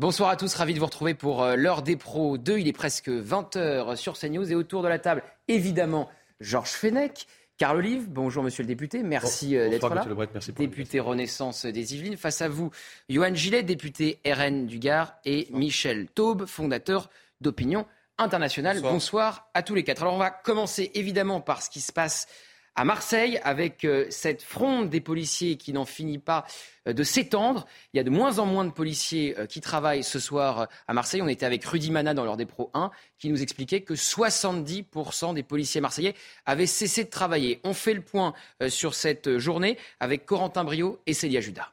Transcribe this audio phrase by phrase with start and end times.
[0.00, 2.58] Bonsoir à tous, ravi de vous retrouver pour euh, l'heure des pros 2.
[2.58, 6.08] Il est presque 20h sur CNews et autour de la table, évidemment,
[6.40, 7.26] Georges Fenech.
[7.58, 10.02] Carl Olive, bonjour monsieur le député, merci euh, d'être là.
[10.32, 12.16] merci député Renaissance des Yvelines.
[12.16, 12.70] Face à vous,
[13.10, 17.10] Johan Gillet, député RN du Gard et Michel Taube, fondateur
[17.42, 17.84] d'Opinion
[18.16, 18.80] Internationale.
[18.80, 19.50] Bonsoir.
[19.52, 20.00] à tous les quatre.
[20.00, 22.26] Alors on va commencer évidemment par ce qui se passe
[22.76, 26.44] à Marseille avec euh, cette fronde des policiers qui n'en finit pas
[26.88, 27.66] euh, de s'étendre.
[27.92, 30.94] Il y a de moins en moins de policiers euh, qui travaillent ce soir à
[30.94, 31.22] Marseille.
[31.22, 35.34] On était avec Rudy Mana dans l'heure des pros 1 qui nous expliquait que 70%
[35.34, 36.14] des policiers marseillais
[36.46, 37.60] avaient cessé de travailler.
[37.64, 38.34] On fait le point
[38.68, 41.72] sur cette journée avec Corentin Brio et Célia Judas.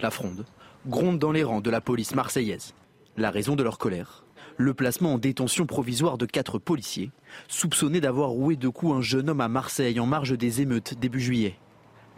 [0.00, 0.46] La fronde
[0.86, 2.74] gronde dans les rangs de la police marseillaise.
[3.16, 4.24] La raison de leur colère
[4.60, 7.10] le placement en détention provisoire de quatre policiers,
[7.48, 11.20] soupçonnés d'avoir roué de coups un jeune homme à Marseille en marge des émeutes début
[11.20, 11.56] juillet.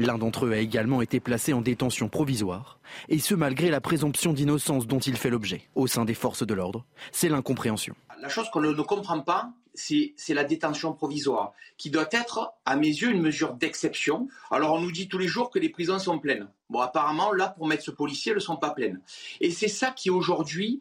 [0.00, 4.33] L'un d'entre eux a également été placé en détention provisoire, et ce malgré la présomption
[4.33, 6.84] d'innocence dont il fait l'objet au sein des forces de l'ordre.
[7.12, 7.94] C'est l'incompréhension.
[8.20, 12.88] La chose qu'on ne comprend pas, c'est la détention provisoire, qui doit être, à mes
[12.88, 14.27] yeux, une mesure d'exception.
[14.50, 16.48] Alors on nous dit tous les jours que les prisons sont pleines.
[16.70, 19.00] Bon, apparemment, là, pour mettre ce policier, elles ne sont pas pleines.
[19.41, 20.81] Et c'est ça qui, aujourd'hui,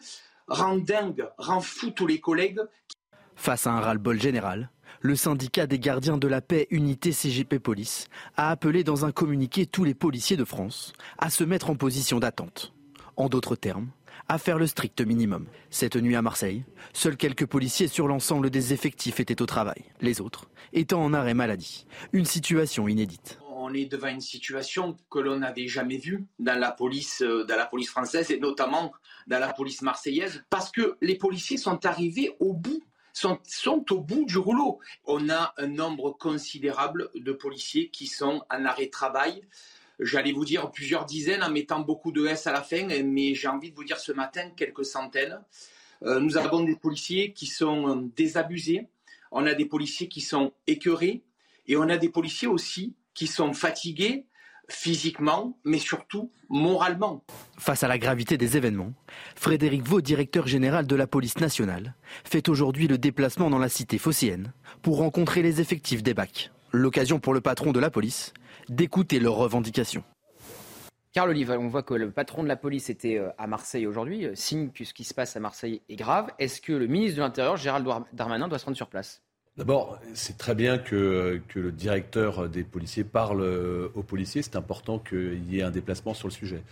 [0.52, 2.60] rend dingue, rend fou tous les collègues.
[3.36, 8.08] Face à un ras-le-bol général, le syndicat des gardiens de la paix Unité CGP Police
[8.36, 12.20] a appelé dans un communiqué tous les policiers de France à se mettre en position
[12.20, 12.74] d'attente.
[13.16, 13.90] En d'autres termes,
[14.28, 15.48] à faire le strict minimum.
[15.70, 16.64] Cette nuit à Marseille,
[16.94, 21.34] seuls quelques policiers sur l'ensemble des effectifs étaient au travail, les autres étant en arrêt
[21.34, 21.86] maladie.
[22.14, 26.72] Une situation inédite on est devant une situation que l'on n'avait jamais vue dans la
[26.72, 28.92] police, euh, dans la police française et notamment
[29.28, 33.40] dans la police marseillaise, parce que les policiers sont arrivés au bout sont,
[33.92, 34.80] au bout du rouleau.
[35.06, 39.42] On a un nombre considérable de policiers qui sont en arrêt de travail.
[40.00, 43.48] J'allais vous dire plusieurs dizaines en mettant beaucoup de S à la fin, mais j'ai
[43.48, 45.42] envie de vous dire ce matin quelques centaines.
[46.04, 48.88] Euh, nous avons des policiers qui sont euh, désabusés,
[49.32, 51.22] on a des policiers qui sont écœurés,
[51.68, 54.26] et on a des policiers aussi qui sont fatigués
[54.70, 57.24] physiquement, mais surtout moralement.
[57.58, 58.94] Face à la gravité des événements,
[59.36, 63.98] Frédéric Vaux, directeur général de la police nationale, fait aujourd'hui le déplacement dans la cité
[63.98, 66.52] phocéenne pour rencontrer les effectifs des BAC.
[66.72, 68.34] L'occasion pour le patron de la police
[68.70, 70.04] d'écouter leurs revendications.
[71.14, 74.26] Carl Olive, on voit que le patron de la police était euh, à Marseille aujourd'hui,
[74.26, 76.30] euh, signe que ce qui se passe à Marseille est grave.
[76.40, 79.22] Est-ce que le ministre de l'Intérieur, Gérald Darmanin, doit se rendre sur place?
[79.58, 84.42] D'abord, c'est très bien que, le directeur des policiers parle euh, aux policiers.
[84.42, 86.64] C'est important qu'il y ait un déplacement sur le sujet.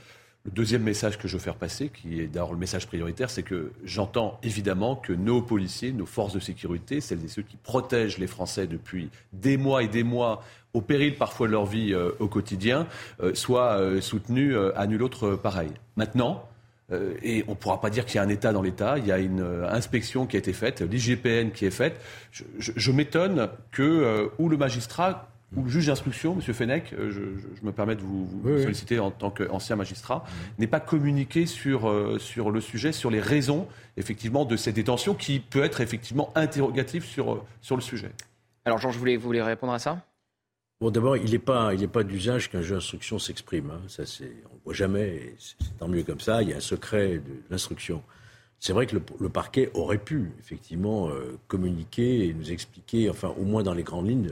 [0.45, 3.43] Le deuxième message que je veux faire passer, qui est d'ailleurs le message prioritaire, c'est
[3.43, 8.17] que j'entends évidemment que nos policiers, nos forces de sécurité, celles et ceux qui protègent
[8.17, 10.41] les Français depuis des mois et des mois,
[10.73, 12.87] au péril parfois de leur vie euh, au quotidien,
[13.19, 15.71] euh, soient soutenus à nul autre pareil.
[15.97, 16.48] Maintenant,
[16.91, 18.97] euh, et on ne pourra pas dire qu'il y a un État dans l'État.
[18.97, 21.99] Il y a une euh, inspection qui a été faite, l'IGPN qui est faite.
[22.31, 26.53] Je, m'étonne que euh, ou le magistrat ou le juge d'instruction, M.
[26.53, 27.21] Fenech, je,
[27.63, 30.23] me permets de vous, solliciter en tant qu'ancien magistrat,
[30.59, 33.67] n'ait pas communiqué sur, sur le sujet, sur les raisons
[33.97, 38.11] effectivement de cette détention qui peut être effectivement interrogative sur, sur le sujet.
[38.63, 40.03] Alors Jean, je voulais, vous voulez répondre à ça?
[40.81, 43.71] Bon, d'abord, il n'est pas, il pas d'usage qu'un jeu d'instruction s'exprime.
[43.71, 43.81] Hein.
[43.87, 45.35] Ça, c'est, on ne voit jamais.
[45.37, 46.41] C'est tant mieux comme ça.
[46.41, 48.01] Il y a un secret de l'instruction.
[48.59, 53.43] C'est vrai que le, parquet aurait pu effectivement euh, communiquer et nous expliquer, enfin, au
[53.43, 54.31] moins dans les grandes lignes,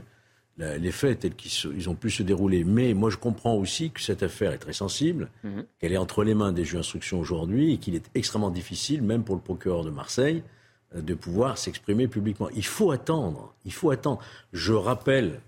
[0.58, 2.64] les faits tels qu'ils ont pu se dérouler.
[2.64, 5.64] Mais moi, je comprends aussi que cette affaire est très sensible, mhm.
[5.78, 9.22] qu'elle est entre les mains des juges d'instruction aujourd'hui et qu'il est extrêmement difficile, même
[9.22, 10.42] pour le procureur de Marseille,
[10.94, 12.48] euh, de pouvoir s'exprimer publiquement.
[12.56, 13.54] Il faut attendre.
[13.64, 14.20] Il faut attendre.
[14.52, 15.40] Je rappelle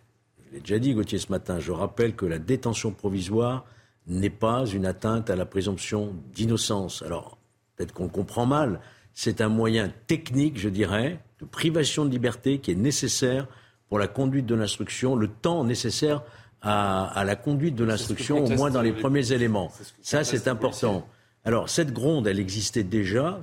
[0.50, 3.64] je l'ai déjà dit, Gauthier, ce matin, je rappelle que la détention provisoire
[4.08, 7.02] n'est pas une atteinte à la présomption d'innocence.
[7.02, 7.38] Alors,
[7.76, 8.80] peut-être qu'on comprend mal,
[9.12, 13.46] c'est un moyen technique, je dirais, de privation de liberté qui est nécessaire
[13.88, 16.22] pour la conduite de l'instruction, le temps nécessaire
[16.62, 19.70] à, la conduite de l'instruction, au moins dans les premiers éléments.
[20.02, 21.06] Ça, c'est important.
[21.44, 23.40] Alors, cette gronde, elle existait déjà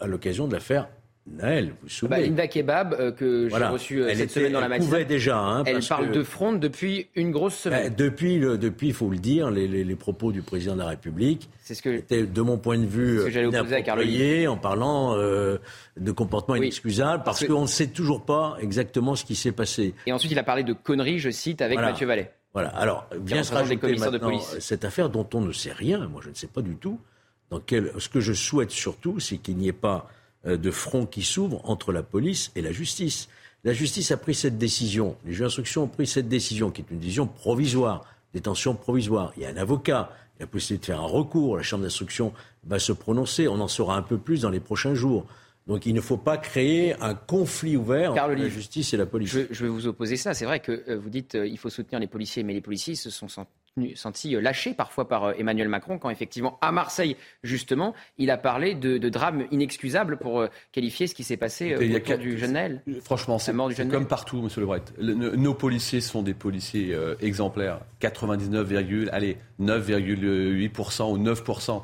[0.00, 0.88] à l'occasion de l'affaire
[1.26, 4.60] Naël, vous vous souvenez bah, Linda Kebab, euh, que j'ai reçu euh, cette semaine dans
[4.60, 5.06] la matinée.
[5.06, 5.38] déjà.
[5.38, 7.88] Hein, elle parle de fronde depuis une grosse semaine.
[7.88, 10.88] Bah, depuis, le, depuis, il faut le dire, les, les, propos du président de la
[10.88, 15.56] République ce que, étaient, de mon point de vue, inappropriés, en parlant euh,
[15.96, 19.94] de comportements inexcusables, parce, qu'on ne sait toujours pas exactement ce qui s'est passé.
[20.06, 22.32] Et ensuite, il a parlé de conneries, je cite, avec Mathieu Vallet.
[22.52, 22.68] Voilà.
[22.68, 26.06] Alors, bien se rajouter maintenant cette affaire dont on ne sait rien.
[26.06, 27.00] Moi, je ne sais pas du tout.
[27.50, 27.92] Dans quel...
[27.98, 31.60] Ce que je souhaite surtout, c'est qu'il n'y ait pas euh, de front qui s'ouvre
[31.64, 33.28] entre la police et la justice.
[33.64, 36.90] La justice a pris cette décision, les juges d'instruction ont pris cette décision, qui est
[36.90, 38.04] une décision provisoire,
[38.34, 39.32] détention provisoire.
[39.36, 41.62] Il y a un avocat, il y a la possibilité de faire un recours, la
[41.62, 42.34] Chambre d'instruction
[42.66, 45.26] va se prononcer, on en saura un peu plus dans les prochains jours.
[45.66, 49.30] Donc il ne faut pas créer un conflit ouvert entre la justice et la police.
[49.30, 50.34] Je, je vais vous opposer ça.
[50.34, 52.96] C'est vrai que euh, vous dites qu'il euh, faut soutenir les policiers, mais les policiers
[52.96, 53.28] se sont
[53.96, 58.74] senti lâché parfois par euh, Emmanuel Macron quand effectivement à Marseille justement il a parlé
[58.74, 62.52] de, de drame inexcusable pour euh, qualifier ce qui s'est passé euh, autour du jeune
[62.52, 62.82] Naël.
[63.02, 63.52] Franchement, c'est
[63.88, 64.82] comme partout, Monsieur Lebret.
[65.00, 67.80] nos policiers sont des policiers exemplaires.
[68.00, 71.82] 99, allez 9,8% ou 9%.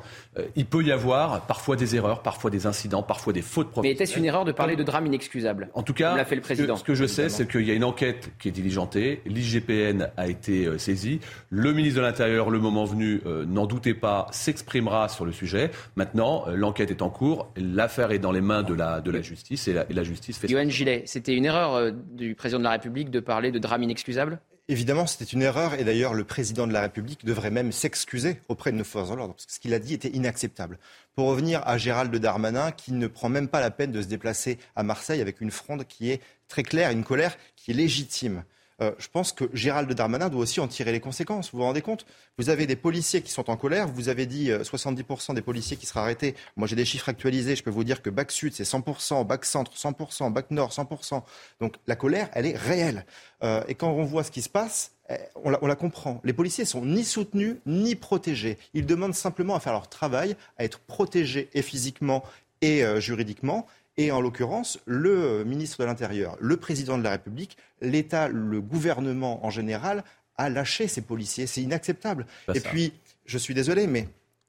[0.55, 3.97] il peut y avoir parfois des erreurs, parfois des incidents, parfois des fautes professionnelles.
[3.97, 6.75] Mais était-ce une erreur de parler de drame inexcusable En tout cas, fait le président.
[6.77, 9.21] Ce que, je sais, c'est qu'il y a une enquête qui est diligentée.
[9.25, 11.19] L'IGPN a été saisie.
[11.49, 15.71] Le ministre de l'Intérieur, le moment venu, euh, n'en doutez pas, s'exprimera sur le sujet.
[15.95, 19.21] Maintenant, euh, l'enquête est en cours, l'affaire est dans les mains de la, de la
[19.21, 20.47] justice et la, justice fait.
[20.47, 23.83] Yoann Gillet, c'était une erreur euh, du président de la République de parler de drame
[23.83, 24.39] inexcusable?
[24.67, 28.71] Évidemment, c'était une erreur et d'ailleurs le président de la République devrait même s'excuser auprès
[28.71, 30.79] de nos forces de l'ordre parce que ce qu'il a dit était inacceptable.
[31.15, 34.59] Pour revenir à Gérald Darmanin qui ne prend même pas la peine de se déplacer
[34.75, 38.43] à Marseille avec une fronde qui est très claire, une colère qui est légitime.
[38.81, 41.51] Euh, je pense que Gérald Darmanin doit aussi en tirer les conséquences.
[41.51, 42.05] Vous vous rendez compte?
[42.37, 43.87] Vous avez des policiers qui sont en colère.
[43.87, 46.35] Vous avez dit 70% euh, des policiers qui seraient arrêtés.
[46.55, 47.55] Moi, j'ai des chiffres actualisés.
[47.55, 51.21] Je peux vous dire que Bac Sud, c'est 100%, Bac Centre, 100%, Bac Nord, 100%.
[51.59, 53.05] Donc la colère, elle est réelle.
[53.43, 56.19] Euh, et quand on voit ce qui se passe, eh, on la, on la, comprend.
[56.23, 58.57] Les policiers sont ni soutenus ni protégés.
[58.73, 62.23] Ils demandent simplement à faire leur travail, à être protégés et physiquement
[62.63, 63.65] et juridiquement.
[63.97, 69.45] Et en l'occurrence, le ministre de l'Intérieur, le président de la République, l'État, le gouvernement
[69.45, 70.03] en général,
[70.37, 71.45] a lâché ces policiers.
[71.45, 72.25] C'est inacceptable.
[72.53, 72.93] Et puis,
[73.25, 74.07] je suis désolé, mais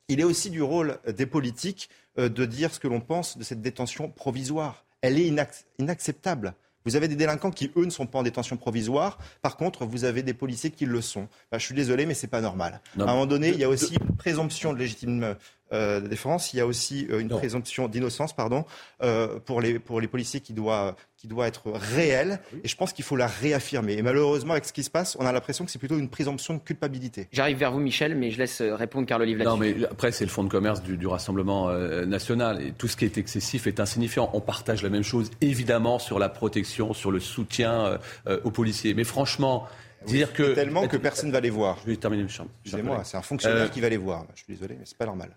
[0.09, 3.45] il est aussi du rôle des politiques euh, de dire ce que l'on pense de
[3.45, 4.85] cette détention provisoire.
[5.01, 5.33] Elle est
[5.79, 6.55] inacceptable.
[6.85, 9.19] Vous avez des délinquants qui, eux, ne sont pas en détention provisoire.
[9.41, 11.29] Par contre, vous avez des policiers qui le sont.
[11.51, 12.81] Bah, je suis désolé, mais ce n'est pas normal.
[12.99, 15.37] à un moment donné, il y a aussi une présomption de légitime
[15.73, 18.65] euh, défense, il y a aussi euh, une présomption d'innocence, pardon,
[19.03, 22.41] euh, pour, les, pour les policiers qui doit, qui doit être réelle.
[22.63, 23.95] Et je pense qu'il faut la réaffirmer.
[23.95, 26.55] Et malheureusement, avec ce qui se passe, on a l'impression que c'est plutôt une présomption
[26.55, 27.29] de culpabilité.
[27.33, 30.31] J'arrive vers vous, Michel, mais je laisse répondre Carl Olive Non, mais après, c'est le
[30.31, 31.71] fonds de commerce du, Rassemblement
[32.07, 32.63] national.
[32.63, 34.31] Et tout ce qui est excessif est insignifiant.
[34.33, 37.99] On partage la même chose, évidemment, sur la protection, sur le soutien
[38.45, 38.95] aux policiers.
[38.95, 39.69] Mais franchement,
[40.07, 40.55] dire que.
[40.55, 41.79] Tellement que personne ne va les voir.
[41.85, 44.27] Je vais terminer, Excusez-moi, c'est un fonctionnaire qui va les voir.
[44.35, 45.37] Je suis désolé, mais c'est pas normal.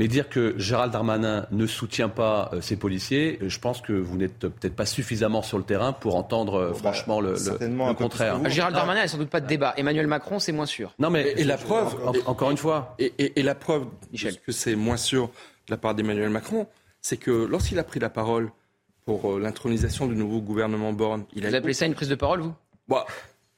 [0.00, 4.16] Mais dire que Gérald Darmanin ne soutient pas euh, ces policiers, je pense que vous
[4.16, 7.34] n'êtes peut-être pas suffisamment sur le terrain pour entendre euh, bah, franchement le,
[7.92, 8.40] contraire.
[8.48, 9.74] Gérald Darmanin, il n'y a sans doute pas de débat.
[9.76, 10.94] Emmanuel Macron, c'est moins sûr.
[10.98, 13.88] Non, mais et, la preuve, encore une fois, et, la preuve
[14.46, 15.26] que c'est moins sûr
[15.66, 16.66] de la part d'Emmanuel Macron,
[17.02, 18.50] c'est que lorsqu'il a pris la parole
[19.04, 21.50] pour euh, l'intronisation du nouveau gouvernement Borne, il a.
[21.50, 22.54] Vous appelez ça une prise de parole, vous?
[22.88, 23.04] Bah,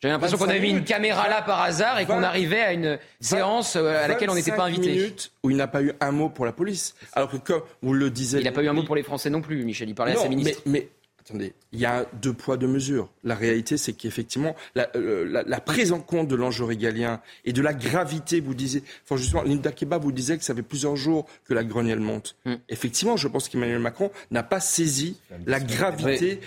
[0.02, 2.98] j'ai l'impression qu'on avait mis une caméra là par hasard et qu'on arrivait à une
[3.20, 4.90] séance euh, à laquelle on n'était pas invité.
[4.90, 6.96] minutes où il n'a pas eu un mot pour la police.
[7.12, 8.40] Alors que comme vous le disiez...
[8.40, 9.88] Il n'a pas eu un mot pour les Français non plus, Michel.
[9.88, 10.62] Il parlait à ses ministres.
[10.66, 10.88] mais
[11.32, 13.08] Attendez, il y a deux poids, deux mesures.
[13.24, 17.72] La réalité, c'est qu'effectivement, la, euh, prise en compte de l'enjeu régalien et de la
[17.72, 21.54] gravité, vous disiez, enfin justement, Linda Keba vous disait que ça fait plusieurs jours que
[21.54, 22.36] la grenière monte.
[22.44, 22.56] Hmm.
[22.68, 26.40] Effectivement, je pense qu'Emmanuel Macron n'a pas saisi la gravité,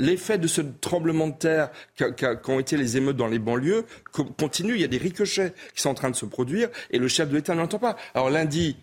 [0.00, 1.70] l'effet de ce tremblement de terre
[2.42, 3.84] qu'ont été les émeutes dans les banlieues
[4.36, 4.74] continue.
[4.74, 7.28] Il y a des ricochets qui sont en train de se produire et le chef
[7.28, 7.96] de l'État n'entend pas.
[8.14, 8.76] Alors lundi,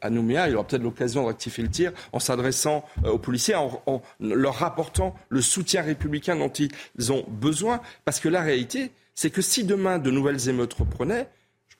[0.00, 0.48] à Nouméa.
[0.48, 4.02] Il aura peut-être l'occasion de rectifier le tir en s'adressant euh, aux policiers, en, en,
[4.20, 7.80] leur rapportant le soutien républicain dont ils ont besoin.
[8.04, 11.28] Parce que la réalité, c'est que si demain de nouvelles émeutes reprenaient,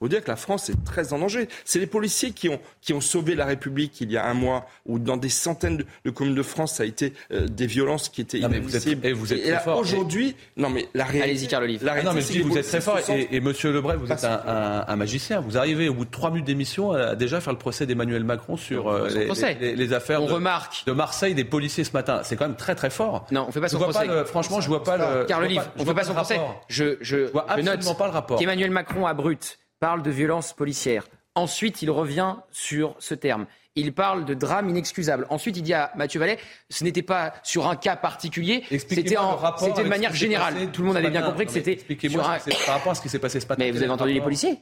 [0.02, 1.46] faut dire que la France est très en danger.
[1.64, 4.66] C'est les policiers qui ont, qui ont sauvé la République il y a un mois,
[4.84, 8.20] où dans des centaines de, communes de France, ça a été euh, des violences qui
[8.20, 9.06] étaient inadmissibles.
[9.06, 9.78] Et vous êtes, très fort.
[9.78, 11.30] Aujourd'hui, non mais la réalité.
[11.30, 11.88] Allez-y, Carl Olive.
[11.88, 12.98] Ah non, mais vous, êtes très fort.
[13.08, 15.40] Et, Monsieur Lebray, vous êtes un, magicien.
[15.40, 18.56] Vous arrivez au bout de trois minutes d'émission à déjà faire le procès d'Emmanuel Macron
[18.56, 20.82] sur euh, les, affaires on de, remarque.
[20.84, 22.22] de Marseille, des policiers ce matin.
[22.24, 23.26] C'est quand même très très fort.
[23.30, 24.08] Non, on fait pas son procès.
[24.24, 25.26] franchement, je vois pas le.
[25.26, 26.40] Carl Olive, on fait pas son procès.
[26.66, 28.40] Je, je, vois absolument pas le rapport.
[28.40, 31.08] Qu'Emmanuel Macron a brut parle de violence policière.
[31.34, 33.46] Ensuite, il revient sur ce terme.
[33.74, 35.26] Il parle de drame inexcusable.
[35.28, 36.38] Ensuite, il dit à Mathieu Vallet,
[36.70, 40.70] ce n'était pas sur un cas particulier, c'était de manière générale.
[40.70, 42.22] Tout le monde avait bien compris que c'était Expliquez-moi
[42.64, 43.64] par rapport à ce qui s'est passé ce matin.
[43.64, 44.60] Mais vous avez entendu les policiers?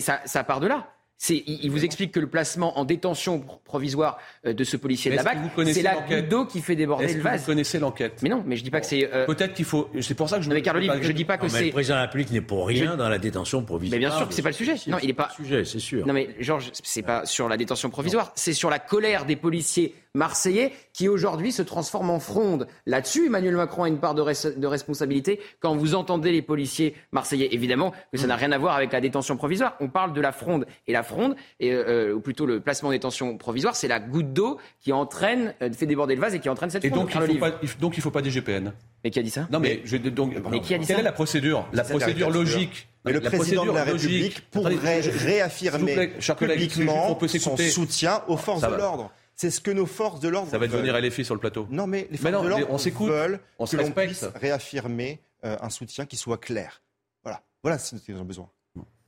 [0.00, 0.88] Ça, ça part de là.
[1.28, 5.22] Il, vous explique que le placement en détention provisoire euh, de ce policier de la
[5.22, 7.40] BAC, c'est la goutte d'eau qui fait déborder le vase.
[7.40, 8.20] Vous connaissez l'enquête?
[8.22, 9.12] Mais non, mais je dis pas que c'est.
[9.12, 9.90] Euh, Peut-être qu'il faut.
[10.00, 10.48] C'est pour ça que je.
[10.48, 11.66] Non, mais Carlo, je dis pas que c'est.
[11.66, 13.98] Le président de la République n'est pour rien dans la détention provisoire.
[13.98, 14.74] Mais bien sûr que c'est pas le sujet.
[14.86, 15.30] Non, il est pas.
[15.30, 16.06] sujet, c'est sûr.
[16.06, 19.94] Non, mais Georges, c'est pas sur la détention provisoire, c'est sur la colère des policiers
[20.14, 22.66] marseillais qui aujourd'hui se transforment en fronde.
[22.86, 24.22] Là-dessus, Emmanuel Macron a une part de,
[24.58, 27.54] de, responsabilité quand vous entendez les policiers marseillais.
[27.54, 29.76] Évidemment que ça n'a rien à voir avec la détention provisoire.
[29.80, 30.66] On parle de la fronde.
[30.86, 34.32] Et la fronde, et, euh, ou plutôt le placement en détention provisoire, c'est la goutte
[34.32, 37.08] d'eau qui entraîne, euh, fait déborder le vase et qui entraîne cette fronde.
[37.08, 37.50] donc, il faut pas,
[37.80, 38.72] donc il ne faut pas des GPN.
[39.04, 41.02] Mais qui a dit ça Non, mais, je, donc, mais qui a dit quelle est
[41.02, 47.56] la procédure La procédure logique mais le président de la République pourrait réaffirmer publiquement son
[47.56, 49.10] soutien aux forces de l'ordre.
[49.38, 51.68] C'est ce que nos forces de l'ordre Ça va devenir LFI sur le plateau.
[51.70, 56.06] Non, mais les forces de l'ordre veulent on que l'on puisse réaffirmer euh, un soutien
[56.06, 56.82] qui soit clair.
[57.22, 58.50] Voilà, voilà ce dont ils ont besoin.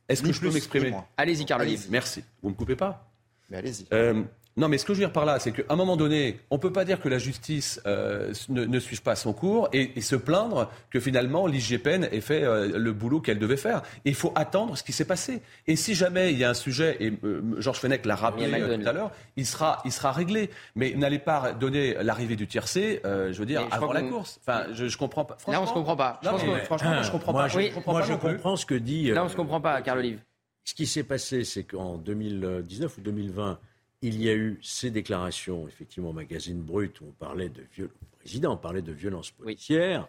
[0.07, 1.69] Est-ce que je peux m'exprimer Allez-y, Carlo.
[1.89, 2.23] Merci.
[2.41, 3.11] Vous ne me coupez pas
[3.49, 3.85] Mais allez-y.
[3.91, 4.23] Euh,
[4.57, 6.55] non, mais ce que je veux dire par là, c'est qu'à un moment donné, on
[6.55, 9.99] ne peut pas dire que la justice euh, ne, ne suive pas son cours et,
[10.01, 13.83] se plaindre que finalement l'IGPN ait fait euh, le boulot qu'elle devait faire.
[14.03, 15.41] il faut attendre ce qui s'est passé.
[15.67, 18.89] Et si jamais il y a un sujet, et euh, Georges Fenech l'a rappelé tout
[18.89, 20.49] à l'heure, il sera, il sera réglé.
[20.75, 24.39] Mais n'allez pas donner l'arrivée du tiercé, je veux dire, avant la course.
[24.41, 25.37] Enfin, je, ne comprends pas.
[25.47, 26.19] Là, on se comprend pas.
[26.65, 27.47] franchement, je comprends moi, pas.
[27.47, 29.11] Je, comprends, moi, je comprends ce que dit.
[29.11, 30.19] Là, on se comprend pas, Carl Olive.
[30.63, 33.59] Ce qui s'est passé, c'est qu'en 2019 ou 2020,
[34.01, 37.89] il y a eu ces déclarations, effectivement, au magazine Brut, où on parlait de le
[38.19, 40.07] président parlait de violence policière.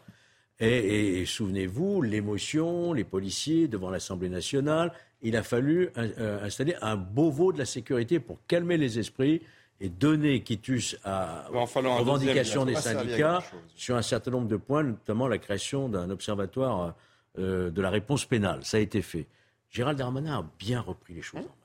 [0.61, 7.53] Et, souvenez-vous, l'émotion, les policiers devant l'Assemblée nationale, il a fallu euh, installer un Beauvau
[7.53, 9.43] de la sécurité pour calmer les esprits
[9.81, 13.43] et donner quitus à revendication des syndicats
[13.75, 16.95] sur un certain nombre de points, notamment la création d'un observatoire
[17.39, 18.61] euh, de la réponse pénale.
[18.63, 19.27] Ça a été fait.
[19.69, 21.62] Gérald Darmanin a bien repris les choses main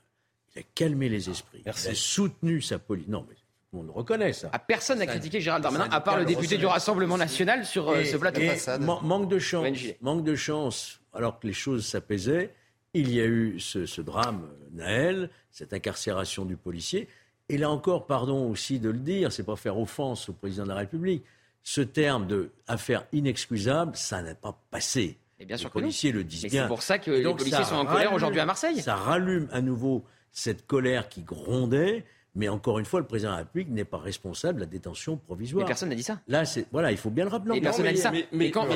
[0.57, 1.61] il a calmé les esprits.
[1.65, 3.07] Il a soutenu sa police.
[3.07, 3.35] Non, mais
[3.73, 4.49] on le reconnaît, ça.
[4.53, 8.03] Ah, personne n'a critiqué Gérald Darmanin, à part le député du Rassemblement national sur euh,
[8.03, 8.41] ce plateau.
[8.79, 9.77] manque de chance.
[10.01, 12.53] Manque de chance, alors que les choses s'apaisaient.
[12.93, 17.07] Il y a eu ce, drame, Naël, cette incarcération du policier.
[17.49, 20.69] Et là encore, pardon aussi de le dire, c'est pas faire offense au président de
[20.69, 21.23] la République.
[21.63, 25.17] Ce terme de affaire inexcusable, ça n'a pas passé.
[25.39, 26.63] Et bien sûr les policiers le disent bien.
[26.63, 28.81] C'est pour ça que les policiers sont en colère aujourd'hui à Marseille.
[28.81, 32.05] Ça rallume à nouveau cette colère qui grondait.
[32.35, 35.17] Mais encore une fois, le président de la République n'est pas responsable de la détention
[35.17, 35.63] provisoire.
[35.63, 36.21] Mais personne n'a dit ça.
[36.27, 37.59] Là, c'est voilà, il faut bien le rappeler.
[37.59, 38.11] personne n'a dit ça.
[38.31, 38.67] Mais, quand,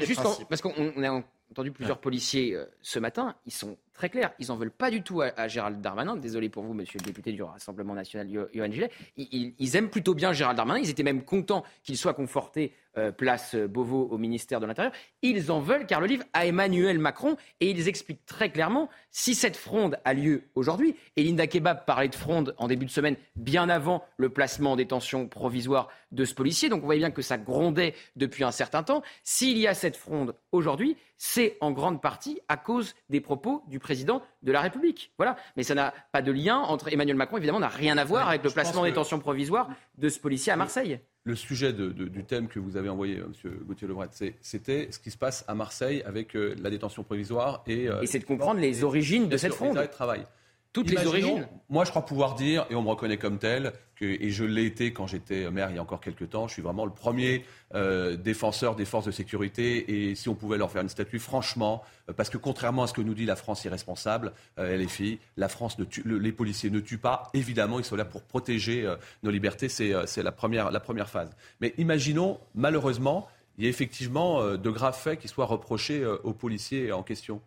[0.00, 4.32] juste parce qu'on a entendu plusieurs policiers euh, ce matin, ils sont très clair.
[4.38, 6.16] Ils n'en veulent pas du tout à, Gérald Darmanin.
[6.16, 8.90] Désolé pour vous, monsieur le député du Rassemblement national, Johan Gillet.
[9.18, 10.80] Ils, aiment plutôt bien Gérald Darmanin.
[10.80, 12.72] Ils étaient même contents qu'il soit conforté
[13.16, 14.92] place Beauvau au ministère de l'Intérieur.
[15.22, 17.36] Ils en veulent, car le livre, à Emmanuel Macron.
[17.60, 20.96] Et ils expliquent très clairement si cette fronde a lieu aujourd'hui.
[21.16, 24.76] Et Linda Kebab parlait de fronde en début de semaine, bien avant le placement en
[24.76, 26.68] détention provisoire de ce policier.
[26.68, 29.02] Donc on voyait bien que ça grondait depuis un certain temps.
[29.24, 33.78] S'il y a cette fronde aujourd'hui, c'est en grande partie à cause des propos du
[33.78, 35.12] président de la République.
[35.18, 35.36] Voilà.
[35.56, 38.42] Mais ça n'a pas de lien entre Emmanuel Macron, évidemment, n'a rien à voir avec
[38.42, 41.00] le placement en détention provisoire de ce policier à Marseille.
[41.24, 43.52] Le sujet du thème que vous avez envoyé, euh, M.
[43.64, 44.08] Gauthier Lebret,
[44.40, 47.88] c'était ce qui se passe à Marseille avec euh, la détention provisoire et.
[47.88, 49.78] Euh, et c'est de comprendre les origines de cette fronde.
[49.92, 50.26] travail
[50.72, 51.46] toutes les origines.
[51.68, 54.64] Moi, je crois pouvoir dire, et on me reconnaît comme tel, que, et je l'ai
[54.64, 57.44] été quand j'étais maire il y a encore quelques temps, je suis vraiment le premier
[57.74, 60.08] euh, défenseur des forces de sécurité.
[60.10, 62.94] Et si on pouvait leur faire une statue, franchement, euh, parce que contrairement à ce
[62.94, 66.70] que nous dit la France irresponsable, euh, les filles, la France ne tue, les policiers
[66.70, 67.30] ne tuent pas.
[67.34, 68.90] Évidemment, ils sont là pour protéger
[69.22, 69.68] nos libertés.
[69.68, 71.30] C'est la première, la première phase.
[71.60, 76.92] Mais imaginons, malheureusement, il y a effectivement de graves faits qui soient reprochés aux policiers
[76.92, 77.42] en question.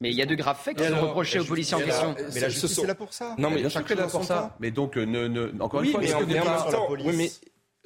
[0.00, 2.14] Mais il y a de graves faits qui sont reprochés aux policiers en question.
[2.34, 3.34] Mais la justice est là pour ça?
[3.38, 4.56] Non, mais bien sûr là pour ça.
[4.60, 7.30] Mais donc, euh, encore une fois, mais en même temps, oui,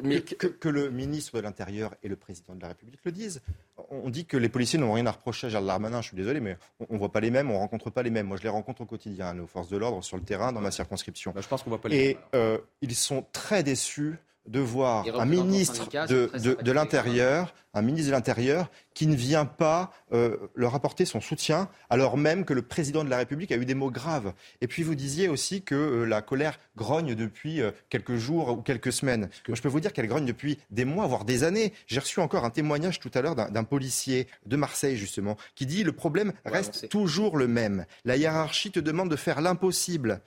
[0.03, 3.43] mais que, que, le ministre de l'Intérieur et le président de la République le disent.
[3.91, 6.03] On dit que les policiers n'ont rien à reprocher à Gérald Darmanin.
[6.03, 6.57] Je suis désolé, mais
[6.89, 8.27] on ne voit pas les mêmes, on ne rencontre pas les mêmes.
[8.27, 10.71] Moi, je les rencontre au quotidien, nos forces de l'ordre, sur le terrain, dans ma
[10.71, 11.33] circonscription.
[11.35, 15.05] Bah, je pense qu'on voit pas les et euh, ils sont très déçus de voir
[15.19, 21.05] un ministre de, l'Intérieur, un ministre de l'Intérieur qui ne vient pas euh, leur apporter
[21.05, 24.33] son soutien, alors même que le président de la République a eu des mots graves.
[24.61, 28.63] Et puis vous disiez aussi que euh, la colère grogne depuis euh, quelques jours ou
[28.63, 29.29] quelques semaines.
[29.47, 31.73] Moi, je peux vous dire qu'elle grogne depuis des mois, voire des années.
[31.87, 35.85] J'ai reçu encore un témoignage tout à l'heure d'un policier de Marseille, justement, qui dit
[35.85, 37.85] le problème reste toujours le même.
[38.05, 40.21] La hiérarchie te demande de faire l'impossible.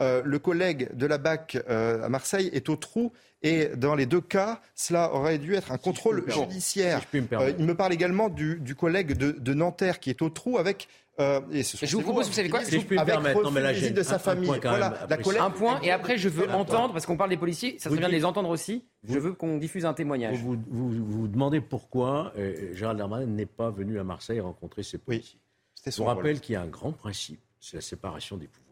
[0.00, 4.60] le collègue de la BAC à Marseille est au trou et dans les deux cas,
[4.74, 7.02] cela aurait dû être un contrôle judiciaire.
[7.14, 10.88] Euh, il me parle également du, collègue de, Nanterre qui est au trou avec
[11.20, 13.72] Euh, je vous propose, vous savez quoi Si je puis me permettre, non, mais là,
[13.72, 14.46] de sa famille.
[14.62, 15.44] voilà, la.
[15.44, 18.08] Un point, et après, je veux entendre, parce qu'on parle des policiers, ça serait bien
[18.08, 18.84] de les entendre aussi.
[19.02, 20.38] Je veux qu'on diffuse un témoignage.
[20.38, 24.98] Vous vous, vous, demandez pourquoi euh, Gérald Darmanin n'est pas venu à Marseille rencontrer ses
[24.98, 25.40] policiers.
[25.84, 28.67] Oui, Je vous rappelle qu'il y a un grand principe, c'est la séparation des pouvoirs.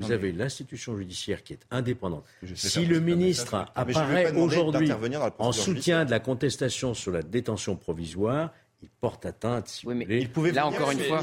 [0.00, 2.24] Vous avez l'institution judiciaire qui est indépendante.
[2.54, 4.90] Si le ministre apparaît aujourd'hui
[5.38, 8.50] en soutien de la contestation sur la détention provisoire,
[8.84, 11.22] il porte atteinte, si oui, mais Il là encore une fois,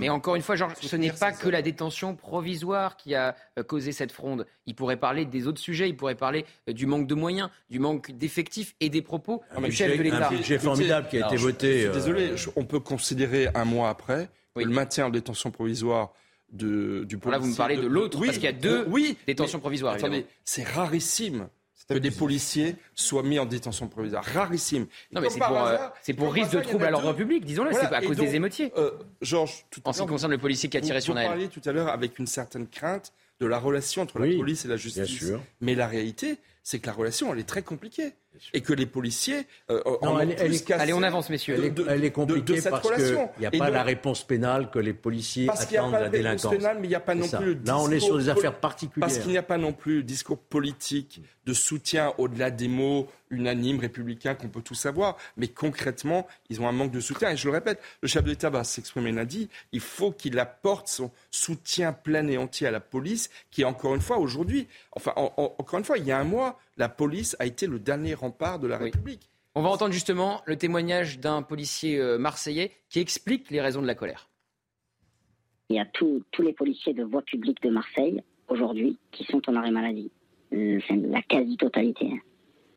[0.00, 3.92] mais, encore une fois, ce n'est pas que la détention provisoire qui a euh, causé
[3.92, 4.46] cette fronde.
[4.64, 5.90] Il pourrait parler des autres sujets.
[5.90, 9.70] Il pourrait parler euh, du manque de moyens, du manque d'effectifs et des propos du
[9.70, 10.28] chef de l'État.
[10.28, 11.86] Un budget formidable qui a été voté.
[11.86, 16.14] Euh, désolé, on peut considérer un mois après le maintien en détention provisoire
[16.52, 17.32] de, du policier.
[17.32, 19.94] Là, vous me parlez de, l'autre, parce qu'il y a deux oui, détentions provisoires.
[19.94, 21.48] Attendez, c'est rarissime
[21.88, 24.24] que des policiers soient mis en détention provisoire.
[24.24, 24.86] Rarissime.
[25.12, 25.76] Non, mais c'est pour, euh,
[26.16, 28.72] pour risque de trouble à l'ordre public, disons-le, c'est à cause des émeutiers.
[28.76, 31.28] Euh, Georges, tout en ce qui concerne le policier qui a tiré sur Naël.
[31.28, 34.64] Vous parliez tout à l'heure avec une certaine crainte de la relation entre la police
[34.64, 35.02] et la justice.
[35.02, 35.40] Bien sûr.
[35.60, 38.14] Mais la réalité, c'est que la relation, elle est très compliquée.
[38.54, 39.46] Et que les policiers.
[39.70, 40.34] Euh, non, elle,
[40.72, 41.54] allez, on avance, messieurs.
[41.86, 45.92] elle est, compliquée parce qu'il n'y a pas la réponse pénale que les policiers attendent
[45.92, 46.50] de la délinquance.
[46.50, 47.58] Pénale, mais il n'y a pas non plus.
[47.64, 49.06] Là, on est sur des affaires particulières.
[49.06, 53.08] Parce qu'il n'y a pas non plus le discours politique de soutien au-delà des mots
[53.30, 55.16] unanimes, républicains, qu'on peut tous savoir.
[55.36, 57.30] Mais concrètement, ils ont un manque de soutien.
[57.30, 59.48] Et je le répète, le chef de l'État va s'exprimer lundi.
[59.72, 64.00] Il faut qu'il apporte son soutien plein et entier à la police, qui, encore une
[64.00, 67.66] fois, aujourd'hui, enfin, encore une fois, il y a un mois, la police a été
[67.66, 69.28] le dernier rempart de la République.
[69.54, 73.86] On va entendre justement le témoignage d'un policier euh, marseillais qui explique les raisons de
[73.86, 74.30] la colère.
[75.68, 79.56] Il y a tous les policiers de voie publique de Marseille aujourd'hui qui sont en
[79.56, 80.10] arrêt maladie.
[80.54, 82.22] Euh, c'est la quasi-totalité.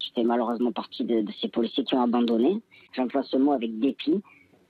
[0.01, 2.62] Je fais malheureusement partie de, ces policiers qui ont abandonné.
[2.93, 4.22] J'emploie ce mot avec dépit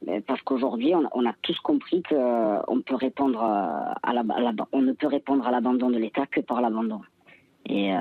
[0.07, 3.95] euh, parce qu'aujourd'hui, on, a tous compris qu'on peut répondre à
[4.71, 7.01] on ne peut répondre à l'abandon de l'État que par l'abandon.
[7.67, 7.91] Et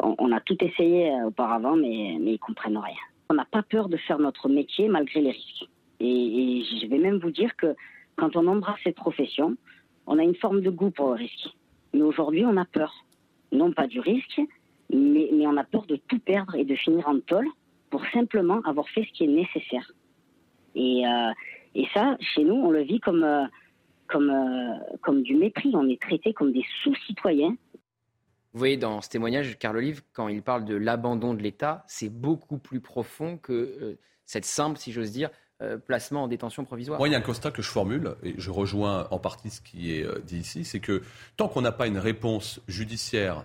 [0.00, 2.96] on, a tout essayé euh, auparavant, mais, mais ils comprennent rien.
[3.30, 5.68] On n'a pas peur de faire notre métier malgré les risques.
[6.00, 7.74] Et, je vais même vous dire que
[8.16, 9.56] quand on embrasse cette profession,
[10.06, 11.48] on a une forme de goût pour le risque.
[11.92, 12.92] Mais aujourd'hui, on a peur.
[13.52, 14.40] Non pas du risque,
[14.90, 17.48] mais, on a peur de tout perdre et de finir en tôle
[17.90, 19.90] pour simplement avoir fait ce qui est nécessaire.
[20.74, 21.32] Et, euh,
[21.94, 23.44] ça, chez nous, on le vit comme, euh,
[24.08, 24.32] comme,
[25.00, 25.70] comme du mépris.
[25.74, 27.56] On est traité comme des sous-citoyens
[28.52, 32.08] vous voyez dans ce témoignage, Carl Olive, quand il parle de l'abandon de l'État, c'est
[32.08, 36.98] beaucoup plus profond que euh, cette simple, si j'ose dire, euh, placement en détention provisoire.
[36.98, 39.60] Moi, il y a un constat que je formule, et je rejoins en partie ce
[39.60, 41.02] qui est euh, dit ici, c'est que
[41.36, 43.44] tant qu'on n'a pas une réponse judiciaire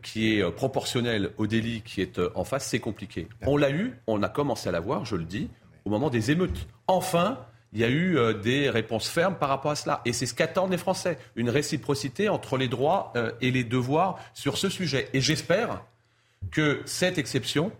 [0.00, 3.28] qui est proportionnelle au délit qui est en face, c'est compliqué.
[3.42, 5.50] On l'a eu, on a commencé à l'avoir, je le dis,
[5.84, 6.68] au moment des émeutes.
[6.86, 10.00] Enfin, il y a eu euh, des réponses fermes par rapport à cela.
[10.04, 14.18] Et c'est ce qu'attendent les Français, une réciprocité entre les droits euh, et les devoirs
[14.34, 15.08] sur ce sujet.
[15.12, 15.82] Et j'espère
[16.50, 17.72] que cette exception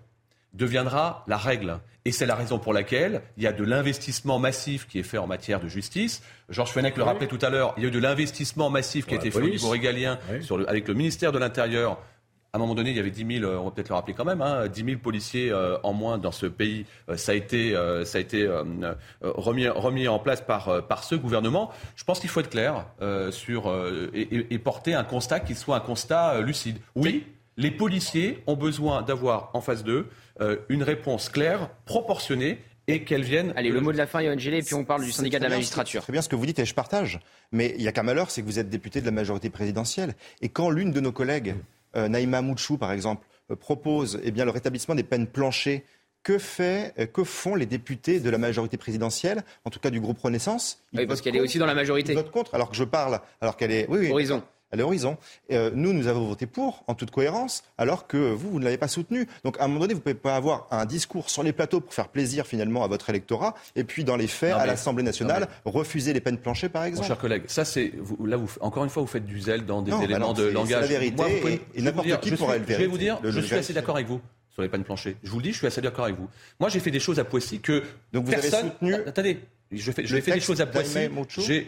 [0.53, 1.79] deviendra la règle.
[2.05, 5.19] Et c'est la raison pour laquelle il y a de l'investissement massif qui est fait
[5.19, 6.23] en matière de justice.
[6.49, 9.15] Georges Fenech le rappelait tout à l'heure, il y a eu de l'investissement massif qui
[9.15, 10.19] a été fait au niveau régalien
[10.69, 11.99] avec le ministère de l'Intérieur
[12.57, 14.15] à un moment donné, il y avait 10 000, euh, on va peut-être le rappeler
[14.15, 16.87] quand même, hein, 10 000 policiers euh, en moins dans ce pays.
[17.11, 17.75] Euh, ça a été,
[18.07, 18.49] ça a été
[19.21, 21.71] remis, remis, en place par, par ce gouvernement.
[21.97, 22.87] Je pense qu'il faut être clair
[23.31, 23.73] sur,
[24.15, 26.79] et, et, porter un constat qui soit un constat lucide.
[26.95, 27.27] Oui,
[27.59, 30.07] les policiers ont besoin d'avoir en face d'eux
[30.69, 33.53] une réponse claire, proportionnée et qu'elle vienne.
[33.57, 35.45] Allez, le mot de la fin, Yoann Gillet, et puis on parle du syndicat de
[35.45, 36.01] la magistrature.
[36.01, 37.21] C'est très bien ce que vous dites et je partage.
[37.53, 40.15] Mais il y a qu'un malheur, c'est que vous êtes député de la majorité présidentielle.
[40.41, 41.57] Et quand l'une de nos collègues
[42.09, 45.85] Naïma Mouchou, par exemple, euh, propose eh bien, le rétablissement des peines planchées.
[46.23, 50.01] Que, fait, euh, que font les députés de la majorité présidentielle, en tout cas du
[50.01, 50.83] groupe Renaissance?
[50.93, 52.13] Oui, parce qu'elle est aussi dans la majorité.
[52.13, 53.87] Ils votent contre, alors que je parle, alors qu'elle est.
[53.89, 54.11] Oui, oui.
[54.11, 55.17] Horizon à l'horizon.
[55.51, 58.79] Euh, nous, nous avons voté pour, en toute cohérence, alors que vous, vous ne l'avez
[58.79, 59.27] pas soutenu.
[59.45, 61.81] Donc, à un moment donné, vous ne pouvez pas avoir un discours sur les plateaux
[61.81, 65.49] pour faire plaisir, finalement, à votre électorat, et puis, dans les faits, à l'Assemblée nationale,
[65.65, 67.03] refuser les peines planchées, par exemple.
[67.03, 67.93] Mon cher collègue, ça, c'est.
[68.25, 70.81] Là, vous, encore une fois, vous faites du zèle dans des bah éléments de langage.
[70.81, 72.75] La vérité, et, n'importe qui pourrait le vérifier.
[72.75, 75.17] Je vais vous dire, je suis assez d'accord avec vous sur les peines planchées.
[75.23, 76.29] Je vous le dis, je suis assez d'accord avec vous.
[76.59, 77.83] Moi, j'ai fait des choses à Poissy que.
[78.13, 78.95] Donc, vous avez soutenu.
[78.95, 79.41] Attendez,
[79.73, 81.09] je fais, fait des choses à Poissy.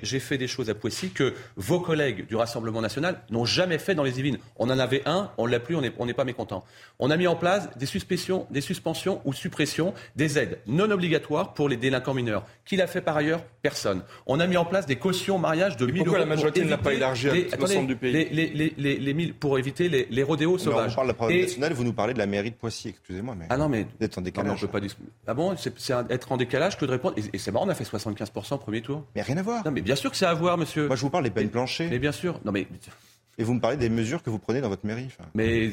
[0.03, 3.95] J'ai fait des choses à Poissy que vos collègues du Rassemblement national n'ont jamais fait
[3.95, 4.39] dans les Yvelines.
[4.57, 6.65] On en avait un, on l'a plus, on n'est pas mécontent.
[6.99, 11.55] On a mis en place des suspensions, des suspensions ou suppressions des aides non obligatoires
[11.55, 12.47] pour les délinquants mineurs.
[12.65, 13.43] Qui l'a fait par ailleurs?
[13.63, 14.03] Personne.
[14.27, 16.05] On a mis en place des cautions mariage de 1000 euros.
[16.05, 19.33] Pourquoi la majorité ne l'a pas élargi à l'ensemble du pays les, les, les, les,
[19.33, 20.93] Pour éviter les, les rodéos sauvages.
[20.93, 23.35] on parle de la province nationale, vous nous parlez de la mairie de Poissy, excusez-moi.
[23.39, 23.87] Mais ah non, mais.
[23.99, 24.67] D'être en décalage.
[24.67, 24.81] pas
[25.27, 25.73] Ah bon, c'est
[26.11, 27.17] être en décalage que de répondre.
[27.33, 29.05] Et, c'est marrant, on a fait 75% premier tour.
[29.14, 29.64] Mais rien à voir.
[29.64, 30.87] Non, mais bien sûr que c'est à voir, monsieur.
[30.87, 31.88] Moi, je vous parle des peines planchées.
[31.88, 32.40] Mais bien sûr.
[32.44, 32.66] Non, mais.
[33.38, 35.09] Et vous me parlez des mesures que vous prenez dans votre mairie.
[35.35, 35.70] Mais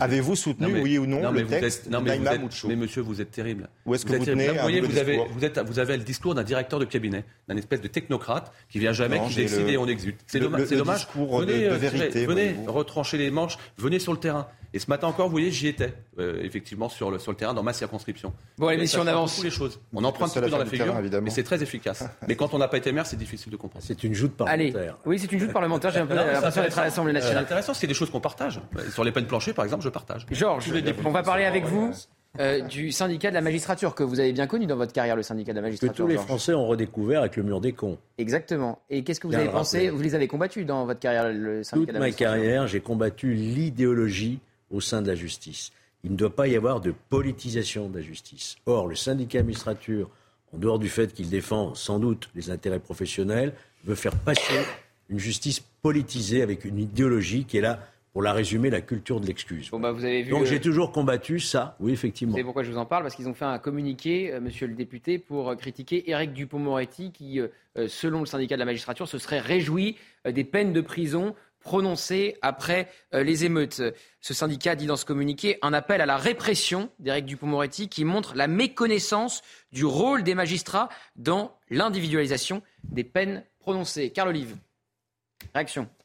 [0.00, 3.68] avez-vous soutenu, oui ou non, le texte non, mais, mais monsieur, vous êtes terrible.
[3.86, 6.34] Où est-ce que vous, tenez vous, voyez, vous, avez, vous, êtes, vous avez le discours
[6.34, 9.86] d'un directeur de cabinet, d'un espèce de technocrate qui vient jamais, qui décide et on
[9.86, 10.20] exécute.
[10.26, 10.70] C'est dommage.
[10.70, 11.08] Le, dommage.
[11.14, 14.46] venez, de, de vérité, venez retrancher les manches, venez sur le terrain.
[14.74, 17.54] Et ce matin encore, vous voyez, j'y étais, euh, effectivement, sur le, sur le terrain,
[17.54, 18.32] dans ma circonscription.
[18.58, 19.40] Bon, allez, messieurs, on avance.
[19.44, 19.80] les choses.
[19.94, 22.04] On petit peu dans la figure, mais c'est très efficace.
[22.28, 23.84] mais quand on n'a pas été maire, c'est difficile de comprendre.
[23.86, 24.80] C'est une joute parlementaire.
[24.80, 24.92] Allez.
[25.06, 25.92] Oui, c'est une joute parlementaire.
[25.92, 27.38] J'ai un peu l'impression à l'Assemblée nationale.
[27.38, 28.60] C'est intéressant, c'est des choses qu'on partage.
[28.90, 30.26] Sur les peines planchées, par exemple, je partage.
[30.30, 30.72] Georges,
[31.04, 31.92] on va parler avec vous.
[32.40, 35.22] Euh, du syndicat de la magistrature, que vous avez bien connu dans votre carrière, le
[35.22, 35.92] syndicat de la magistrature.
[35.92, 37.96] Que tous les Français ont redécouvert avec le mur des cons.
[38.18, 38.80] Exactement.
[38.90, 41.92] Et qu'est-ce que vous avez pensé Vous les avez combattus dans votre carrière, le syndicat
[41.92, 44.40] de la magistrature Toute ma carrière, j'ai combattu l'idéologie
[44.72, 45.70] au sein de la justice.
[46.02, 48.56] Il ne doit pas y avoir de politisation de la justice.
[48.66, 50.10] Or, le syndicat magistrature,
[50.52, 53.52] en dehors du fait qu'il défend sans doute les intérêts professionnels,
[53.84, 54.64] veut faire passer
[55.08, 57.80] une justice politisée avec une idéologie qui est là
[58.14, 59.68] pour la résumer, la culture de l'excuse.
[59.70, 62.36] Bon, bah, vous avez vu Donc j'ai toujours combattu ça, oui, effectivement.
[62.36, 64.74] C'est pourquoi je vous en parle, parce qu'ils ont fait un communiqué, euh, monsieur le
[64.74, 67.48] député, pour euh, critiquer Éric Dupont-Moretti, qui, euh,
[67.88, 72.88] selon le syndicat de la magistrature, se serait réjoui des peines de prison prononcées après
[73.12, 73.82] les émeutes.
[74.20, 78.34] Ce syndicat dit dans ce communiqué un appel à la répression d'Éric Dupont-Moretti qui montre
[78.36, 79.40] la méconnaissance
[79.72, 84.10] du rôle des magistrats dans l'individualisation des peines prononcées.
[84.10, 84.56] Carl Olive,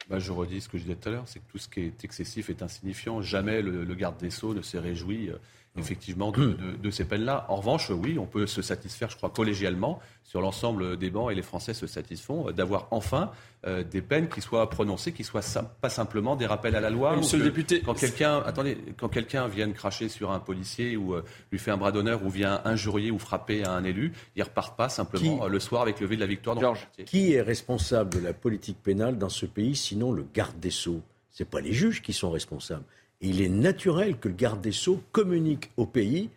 [0.09, 1.81] Bah, je redis ce que je disais tout à l'heure, c'est que tout ce qui
[1.81, 3.21] est excessif est insignifiant.
[3.21, 5.37] Jamais le, garde des Sceaux ne s'est réjoui euh,
[5.77, 7.45] effectivement de, de, ces peines-là.
[7.49, 11.35] En revanche, oui, on peut se satisfaire, je crois, collégialement, sur l'ensemble des bancs, et
[11.35, 13.31] les Français se satisfont, euh, d'avoir enfin
[13.65, 15.41] euh, des peines qui soient prononcées, qui soient
[15.81, 17.15] pas simplement des rappels à la loi.
[17.15, 21.23] Monsieur le député, quand quelqu'un, attendez, quand quelqu'un vient cracher sur un policier ou euh,
[21.51, 24.89] lui fait un bras d'honneur ou vient injurier ou frapper un élu, il repart pas
[24.89, 26.55] simplement le soir avec le V de la victoire.
[26.55, 30.59] Dans Georges, qui est responsable de la politique pénale dans ce pays, sinon le garde
[30.59, 31.01] des sceaux?
[31.31, 32.83] C'est pas les juges qui sont responsables
[33.21, 36.29] il est naturel que le garde des Sceaux communique au pays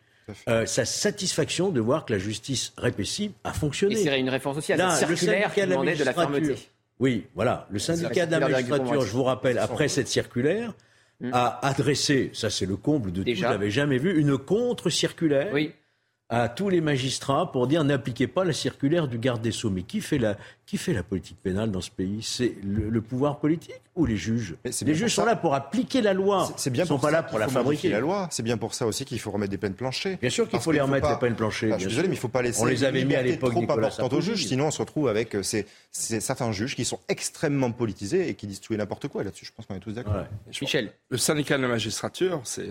[0.48, 4.00] euh, sa satisfaction de voir que la justice répressive a fonctionné.
[4.00, 6.56] Et c'est une référence aussi à la circulaire qui demandait de la fermeté.
[7.00, 7.66] Oui, voilà.
[7.70, 10.72] Le syndicat de la magistrature, je vous rappelle, après cette circulaire,
[11.32, 15.72] a adressé, ça c'est le comble de tout, je n'avais jamais vu, une contre-circulaire oui
[16.32, 19.68] à tous les magistrats pour dire n'appliquez pas la circulaire du garde des Sceaux.
[19.68, 22.20] Mais qui fait la, qui fait la politique pénale dans ce pays?
[22.22, 24.56] C'est le, pouvoir politique ou les juges?
[24.64, 26.50] Les juges sont là pour appliquer la loi.
[26.56, 27.90] C'est bien Ils ne sont pas là pour la fabriquer.
[27.90, 28.28] La loi.
[28.30, 30.16] C'est bien pour ça aussi qu'il faut remettre des peines planchées.
[30.22, 31.70] Bien sûr qu'il faut les remettre les peines planchées.
[31.74, 32.62] je suis désolé, mais il ne faut pas laisser.
[32.62, 34.46] On les avait mis à l'époque trop importantes aux juges.
[34.46, 38.46] Sinon, on se retrouve avec euh, ces, certains juges qui sont extrêmement politisés et qui
[38.46, 39.22] disent tout et n'importe quoi.
[39.22, 40.14] Là-dessus, je pense qu'on est tous d'accord.
[40.62, 42.70] Michel, le syndicat de la magistrature, c'est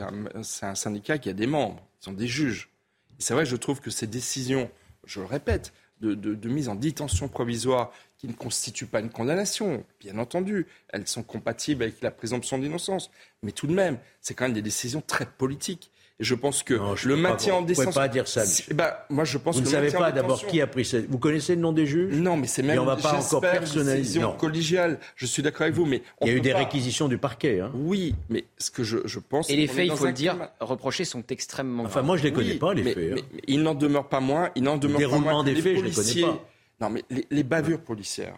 [0.64, 2.71] un syndicat qui a des membres, ils sont des juges
[3.20, 4.70] c'est vrai, je trouve que ces décisions,
[5.06, 10.18] je le répète, de, mise en détention provisoire qui ne constituent pas une condamnation, bien
[10.18, 13.12] entendu, elles sont compatibles avec la présomption d'innocence,
[13.44, 17.16] mais tout de même, c'est quand même des décisions très politiques je pense que le
[17.16, 17.84] maintien en détention.
[17.84, 18.44] Vous ne pouvez pas dire ça.
[18.74, 21.10] Bah, moi, je pense vous ne savez pas d'abord qui a pris cette.
[21.10, 22.16] Vous connaissez le nom des juges?
[22.16, 22.76] Non, mais c'est même.
[22.76, 24.22] Et on va pas encore personnaliser.
[24.38, 25.00] Collégiale.
[25.16, 27.60] Je suis d'accord avec vous, mais il y a eu des réquisitions du parquet.
[27.60, 27.72] Hein.
[27.74, 29.50] Oui, mais ce que je, je pense.
[29.50, 31.84] Et les faits, il faut le dire, reprochés sont extrêmement.
[31.84, 32.98] Enfin, moi, je les connais pas les faits.
[32.98, 33.16] Hein.
[33.16, 34.52] Mais, il n'en demeure pas moins.
[34.56, 35.44] Il n'en demeure pas moins.
[35.44, 36.46] des faits, je les connais pas.
[36.82, 38.38] Non, mais les, bavures policières.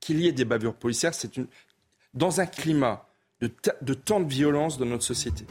[0.00, 1.46] Qu'il y ait des bavures policières, c'est une
[2.14, 3.06] dans un climat
[3.40, 3.50] de,
[3.82, 5.44] de tant de violence dans notre société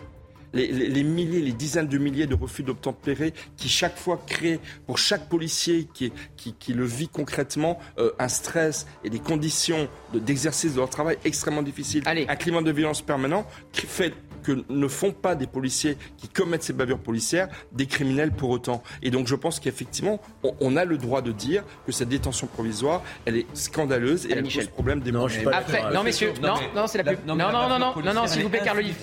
[0.54, 5.30] les, milliers, les dizaines de milliers de refus d'obtempérer qui chaque fois créent pour chaque
[5.30, 10.90] policier qui, qui, le vit concrètement euh, un stress et des conditions d'exercice de, leur
[10.90, 12.04] travail extrêmement difficiles.
[12.06, 16.64] Un climat de violence permanent qui fait que ne font pas des policiers qui commettent
[16.64, 18.84] ces bavures policières des criminels pour autant.
[19.02, 20.20] Et donc je pense qu'effectivement,
[20.60, 24.44] on, a le droit de dire que cette détention provisoire, elle est scandaleuse et elle
[24.44, 27.20] pose problème des non, Après, non messieurs, non, non, c'est la pub.
[27.26, 28.96] Non, non, non, non, non, non, s'il vous plaît, Carl Olive.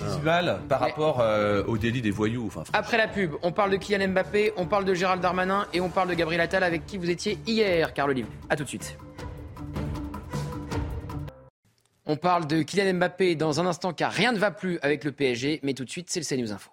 [0.67, 2.45] par rapport euh, au délit des voyous.
[2.47, 5.81] Enfin, Après la pub, on parle de Kylian Mbappé, on parle de Gérald Darmanin et
[5.81, 8.27] on parle de Gabriel Attal avec qui vous étiez hier, Carl Olive.
[8.49, 8.97] A tout de suite.
[12.09, 15.11] On parle de Kylian Mbappé dans un instant car rien ne va plus avec le
[15.11, 16.71] PSG, mais tout de suite c'est le CNews Info.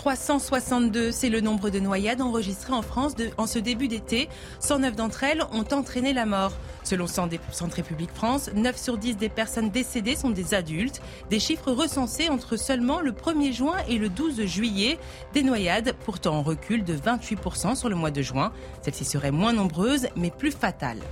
[0.00, 4.30] 362, c'est le nombre de noyades enregistrées en France en ce début d'été.
[4.60, 6.52] 109 d'entre elles ont entraîné la mort.
[6.84, 7.38] Selon Santé
[7.82, 11.02] publique France, 9 sur 10 des personnes décédées sont des adultes.
[11.28, 14.98] Des chiffres recensés entre seulement le 1er juin et le 12 juillet.
[15.34, 18.54] Des noyades pourtant en recul de 28% sur le mois de juin.
[18.80, 21.02] Celles-ci seraient moins nombreuses mais plus fatales.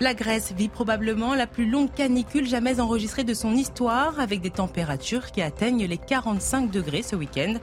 [0.00, 4.50] La Grèce vit probablement la plus longue canicule jamais enregistrée de son histoire, avec des
[4.50, 7.54] températures qui atteignent les 45 degrés ce week-end.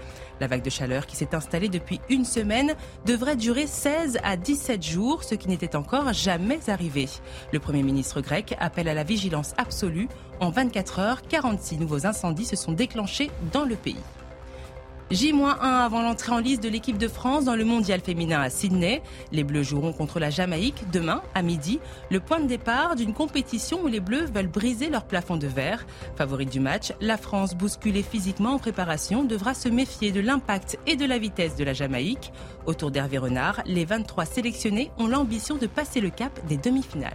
[0.42, 4.84] La vague de chaleur qui s'est installée depuis une semaine devrait durer 16 à 17
[4.84, 7.08] jours, ce qui n'était encore jamais arrivé.
[7.54, 10.10] Le Premier ministre grec appelle à la vigilance absolue.
[10.42, 13.96] En 24 heures, 46 nouveaux incendies se sont déclenchés dans le pays.
[15.12, 19.04] J-1 avant l'entrée en liste de l'équipe de France dans le mondial féminin à Sydney.
[19.32, 23.84] Les Bleus joueront contre la Jamaïque demain à midi, le point de départ d'une compétition
[23.84, 25.86] où les Bleus veulent briser leur plafond de verre.
[26.16, 30.96] Favorite du match, la France, bousculée physiquement en préparation, devra se méfier de l'impact et
[30.96, 32.32] de la vitesse de la Jamaïque.
[32.66, 37.14] Autour d'Hervé Renard, les 23 sélectionnés ont l'ambition de passer le cap des demi-finales.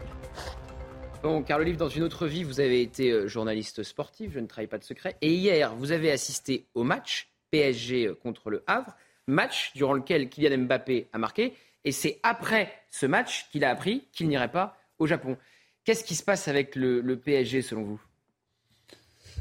[1.24, 4.46] Bon, Carl Olive, dans une autre vie, vous avez été euh, journaliste sportif, je ne
[4.46, 5.16] travaille pas de secret.
[5.20, 10.28] Et hier, vous avez assisté au match PSG euh, contre le Havre, match durant lequel
[10.28, 11.54] Kylian Mbappé a marqué.
[11.84, 15.36] Et c'est après ce match qu'il a appris qu'il n'irait pas au Japon.
[15.84, 18.00] Qu'est-ce qui se passe avec le, PSG selon vous?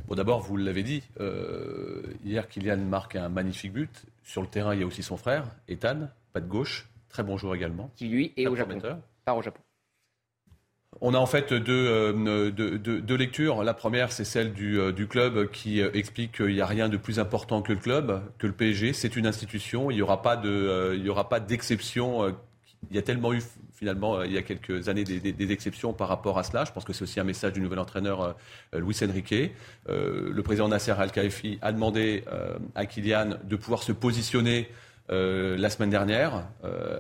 [0.07, 4.05] Bon, d'abord, vous l'avez dit, euh, hier, Kylian marque un magnifique but.
[4.23, 7.37] Sur le terrain, il y a aussi son frère, Ethan, pas de gauche, très bon
[7.37, 7.91] joueur également.
[7.95, 8.79] Qui lui est au Japon.
[9.25, 9.61] Pas au Japon.
[11.01, 13.63] On a en fait euh, deux, lectures.
[13.63, 16.97] La première, c'est celle du, euh, club qui euh, explique qu'il n'y a rien de
[16.97, 18.93] plus important que le club, que le PSG.
[18.93, 19.91] C'est une institution.
[19.91, 20.35] Il n'y aura pas
[21.39, 22.35] d'exception.
[22.89, 23.41] il y a tellement eu
[23.75, 26.65] finalement il y a quelques années des, exceptions par rapport à cela.
[26.65, 28.35] Je pense que c'est aussi un message du nouvel entraîneur
[28.73, 29.53] Luis Enrique.
[29.87, 32.25] le président Nasser Al-Khelaifi a demandé
[32.75, 34.67] à Kylian de pouvoir se positionner
[35.11, 36.43] euh, la semaine dernière.
[36.63, 36.99] Euh,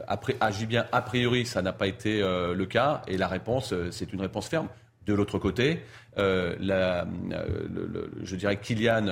[0.67, 3.03] bien a priori, ça n'a pas été euh, le cas.
[3.07, 4.67] Et la réponse, c'est une réponse ferme.
[5.05, 5.83] De l'autre côté,
[6.17, 6.55] je
[8.35, 9.07] dirais Kylian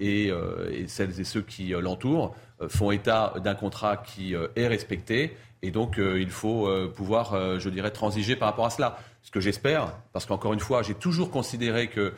[0.00, 2.34] et, et, celles et ceux qui l'entourent
[2.68, 5.36] font état d'un contrat qui est respecté.
[5.60, 8.96] Et donc, il faut pouvoir, je dirais, transiger par rapport à cela.
[9.20, 12.14] Ce que j'espère, parce qu'encore une fois, j'ai toujours considéré que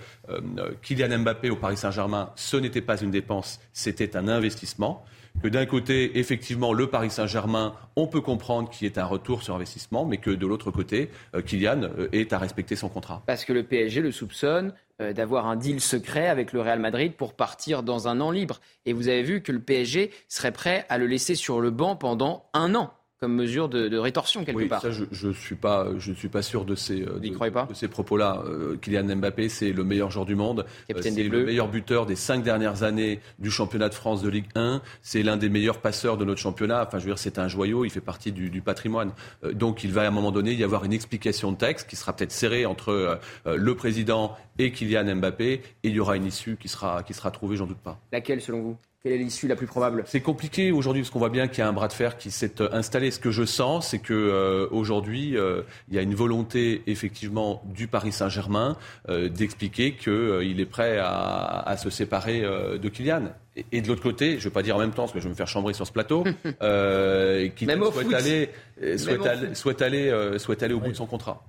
[0.82, 5.04] Kylian Mbappé au Paris Saint-Germain, ce n'était pas une dépense, c'était un investissement
[5.42, 9.42] que d'un côté, effectivement, le Paris Saint-Germain, on peut comprendre qu'il y ait un retour
[9.42, 13.22] sur investissement, mais que de l'autre côté, euh, Kylian euh, est à respecter son contrat.
[13.26, 17.14] Parce que le PSG le soupçonne euh, d'avoir un deal secret avec le Real Madrid
[17.14, 18.60] pour partir dans un an libre.
[18.84, 21.96] Et vous avez vu que le PSG serait prêt à le laisser sur le banc
[21.96, 24.80] pendant un an comme mesure de, rétorsion quelque oui, part.
[24.80, 27.88] Ça, je ne suis pas, je suis pas sûr de ces, euh, de, pas ces
[27.88, 28.42] propos-là.
[28.46, 32.16] Euh, Kylian Mbappé, c'est le meilleur joueur du monde, euh, c'est le meilleur buteur des
[32.16, 34.80] cinq dernières années du championnat de France de Ligue 1.
[35.02, 36.82] C'est l'un des meilleurs passeurs de notre championnat.
[36.86, 37.84] Enfin, je veux dire, c'est un joyau.
[37.84, 39.12] Il fait partie du, du patrimoine.
[39.52, 42.14] donc, il va à un moment donné y avoir une explication de texte qui sera
[42.14, 46.68] peut-être serrée entre le président et Kylian Mbappé, et il y aura une issue qui
[46.68, 47.98] sera, qui sera trouvée, j'en doute pas.
[48.12, 48.76] Laquelle, selon vous?
[49.02, 50.04] Quelle est l'issue la plus probable?
[50.06, 52.30] C'est compliqué aujourd'hui parce qu'on voit bien qu'il y a un bras de fer qui
[52.30, 53.10] s'est euh, installé.
[53.10, 57.62] Ce que je sens, c'est que euh, aujourd'hui, euh, il y a une volonté effectivement
[57.64, 58.76] du Paris Saint-Germain
[59.08, 63.32] d'expliquer qu'il est prêt à, se séparer de Kylian.
[63.72, 65.24] Et, de l'autre côté, je ne vais pas dire en même temps, parce que je
[65.24, 68.50] vais me faire chambrer sur ce plateau, qui souhaite aller,
[68.96, 71.44] souhaite, aller, souhaite aller au bout de son contrat.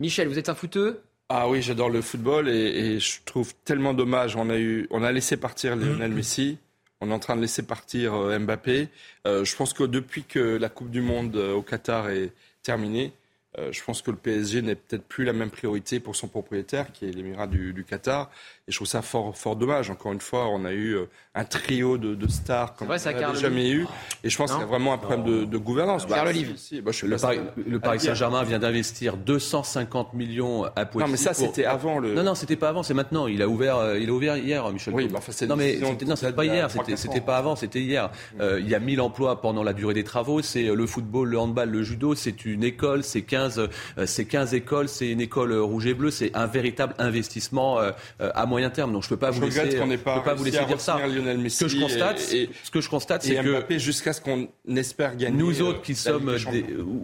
[0.00, 1.02] Michel, vous êtes un footeux?
[1.28, 4.34] Ah oui, j'adore le football et, je trouve tellement dommage.
[4.36, 6.58] On a eu, on a laissé partir Lionel Messi.
[7.00, 8.88] On est en train de laisser partir euh, Mbappé.
[9.26, 12.32] Euh, je pense que depuis que la Coupe du Monde euh, au Qatar est
[12.62, 13.12] terminée,
[13.72, 17.06] je pense que le PSG n'est peut-être plus la même priorité pour son propriétaire, qui
[17.06, 18.30] est l'Émirat du, Qatar.
[18.68, 19.90] Et je trouve ça fort, fort dommage.
[19.90, 20.98] Encore une fois, on a eu
[21.34, 23.86] un trio de, stars comme on n'a jamais eu.
[24.24, 26.06] Et je pense qu'il y a vraiment un problème de, gouvernance.
[26.06, 31.06] Bah, le, Paris, Saint-Germain vient d'investir 250 millions à Poitiers.
[31.06, 32.14] Non, mais ça, c'était avant le.
[32.14, 33.26] Non, non, c'était pas avant, c'est maintenant.
[33.26, 34.92] Il a ouvert, euh, il a ouvert hier, Michel.
[34.94, 38.10] Oui, enfin, non, mais non, c'était pas hier, c'était pas avant, c'était hier.
[38.40, 40.42] Euh, il y a 1000 emplois pendant la durée des travaux.
[40.42, 42.14] C'est euh, le football, le handball, le judo.
[42.14, 43.68] C'est une école, c'est 15,
[44.04, 46.10] c'est 15 écoles, c'est une école rouge et bleu.
[46.10, 47.78] C'est un véritable investissement
[48.18, 48.92] à moyen terme.
[48.92, 50.98] Donc je peux pas vous laisser, je peux pas vous laisser dire ça.
[51.48, 55.36] Ce que je constate, ce que je constate, c'est que jusqu'à ce qu'on espère gagner.
[55.36, 56.34] Nous autres qui sommes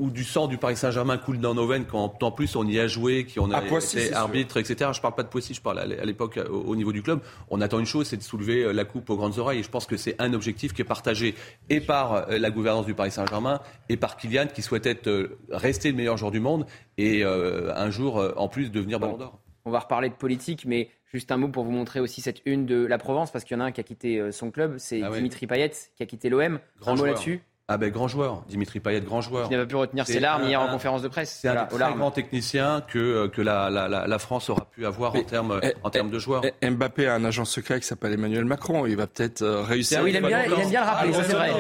[0.01, 2.79] ou du sang du Paris Saint-Germain coule dans nos veines quand en plus on y
[2.79, 4.91] a joué, qui on a été arbitre, etc.
[4.95, 7.21] Je parle pas de Poissy, je parle à l'époque au, niveau du club.
[7.51, 9.61] On attend une chose, c'est de soulever euh, la coupe aux grandes oreilles.
[9.61, 11.35] Et je pense que c'est un objectif qui est partagé
[11.71, 15.39] et par euh, la gouvernance du Paris Saint-Germain et par Kylian qui souhaite être euh,
[15.51, 19.44] rester le meilleur joueur du monde et un jour en plus devenir Ballon d'Or.
[19.65, 22.67] On va reparler de politique, mais Juste un mot pour vous montrer aussi cette une
[22.67, 24.79] de la Provence, parce qu'il y en a un qui a quitté euh, son club,
[24.79, 26.59] c'est ah Dimitri Payet qui a quitté l'OM.
[26.81, 27.41] Grand mot là-dessus?
[27.69, 29.47] Ah ben grand joueur, Dimitri Payet, grand joueur.
[29.49, 31.39] Il n'a pas pu retenir ses larmes hier en conférence de presse.
[31.41, 35.15] C'est un très grand technicien que, euh, que la, la, la, France aura pu avoir
[35.15, 36.43] en termes Eh, en termes de joueurs.
[36.61, 38.87] Eh, Mbappé a un agent secret qui s'appelle Emmanuel Macron.
[38.87, 39.99] Il va peut-être euh, réussir.
[40.01, 41.53] Ah oui, il aime bien- il aime bien le rappeler, ça, c'est vrai.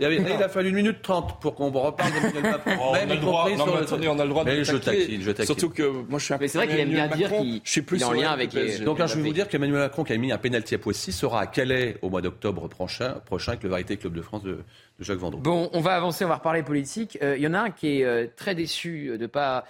[0.00, 2.72] Il, avait- il a fallu une minute trente pour qu'on reparle d'Emmanuel Macron.
[2.80, 4.76] Oh, on a le droit, non, mais attendez, on a le droit de Mais je
[4.76, 5.46] taquine, je taquine.
[5.46, 7.70] Surtout que moi je suis un Mais c'est vrai qu'il aime bien dire qu'il- je
[7.70, 8.52] suis plus qu'il est en lien avec-.
[8.84, 11.40] Donc, je vais vous dire qu'Emmanuel Macron, qui a mis un pénalty à Poissy, sera
[11.40, 14.60] à Calais au mois d'octobre prochain, prochain avec le Variété Club de France de, de
[15.04, 15.40] Jacques Vendroux.
[15.40, 17.18] Bon, on va avancer, on va reparler politique.
[17.22, 19.64] Euh, Il y en a un qui est euh, très déçu de ne pas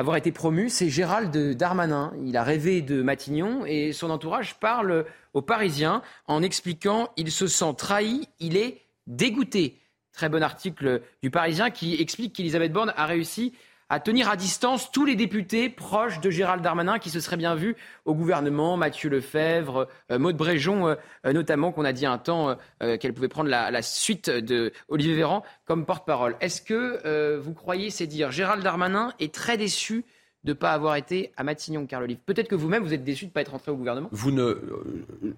[0.00, 2.14] avoir été promu, c'est Gérald Darmanin.
[2.24, 7.46] Il a rêvé de Matignon et son entourage parle aux Parisiens en expliquant il se
[7.46, 9.76] sent trahi, il est dégoûté.
[10.14, 13.52] Très bon article du Parisien qui explique qu'Elisabeth Borne a réussi
[13.90, 17.56] à tenir à distance tous les députés proches de Gérald Darmanin qui se seraient bien
[17.56, 20.94] vus au gouvernement, Mathieu Lefebvre, euh, Maud Bréjon euh,
[21.26, 25.42] euh, notamment, qu'on a dit un temps qu'elle pouvait prendre la, suite de Olivier Véran
[25.64, 26.36] comme porte-parole.
[26.40, 30.04] Est-ce que vous croyez, c'est dire, Gérald Darmanin est très déçu
[30.44, 33.26] de ne pas avoir été à Matignon, Carl Olive Peut-être que vous-même, vous êtes déçu
[33.26, 34.84] de ne pas être rentré au gouvernement Vous ne, euh,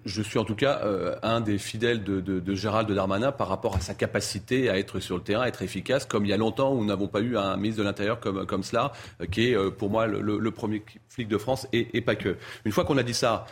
[0.05, 3.75] je suis en tout cas euh, un des fidèles de, de, Gérald Darmanin par rapport
[3.75, 6.37] à sa capacité à être sur le terrain, à être efficace, comme il y a
[6.37, 9.71] longtemps où nous n'avons pas eu un ministre de l'Intérieur comme, cela, euh, qui est
[9.71, 12.37] pour moi le, le- le premier flic de France et, et pas que.
[12.63, 13.45] Une fois qu'on a dit ça,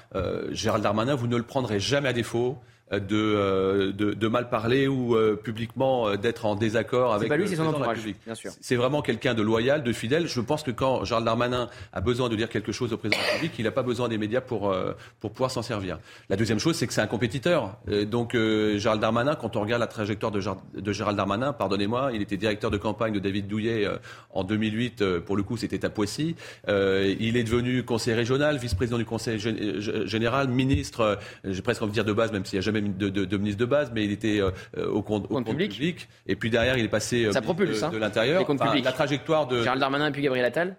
[0.52, 2.58] Gérald Darmanin, vous ne le prendrez jamais à défaut
[3.00, 7.38] de, euh, de, de mal parler ou euh, publiquement euh, d'être en désaccord avec pas
[7.38, 8.18] lui, le son de la entourage, République.
[8.26, 8.52] bien sûr.
[8.62, 10.28] C'est vraiment quelqu'un de loyal, de fidèle.
[10.28, 13.26] Je pense que quand Gérald Darmanin a besoin de dire quelque chose au président de
[13.26, 16.00] la République, il n'a pas besoin des médias pour, euh, pour pouvoir s'en servir.
[16.30, 17.78] La deuxième chose, c'est que c'est un compétiteur.
[17.90, 21.54] Euh, donc euh, Gérald Darmanin, quand on regarde la trajectoire de, Gérald- de Gérald Darmanin,
[21.54, 23.98] pardonnez-moi, il était directeur de campagne de David Douillet euh,
[24.34, 25.02] en 2008.
[25.02, 26.36] euh, pour le coup, c'était à Poissy.
[26.68, 31.62] Euh, il est devenu conseiller régional, vice-président du conseil gé- gé- général, ministre, euh, j'ai
[31.62, 33.60] presque envie de dire de base, même s'il n'y a jamais de, de- de ministre
[33.60, 35.72] de base, mais il était euh, euh, au compte, au Compte compte public.
[35.72, 36.08] public.
[36.28, 38.46] Et puis derrière, il est passé euh, Ça propulse, de, hein, de l'Intérieur.
[38.50, 40.76] Enfin, la trajectoire de Gérald Darmanin et puis Gabriel Attal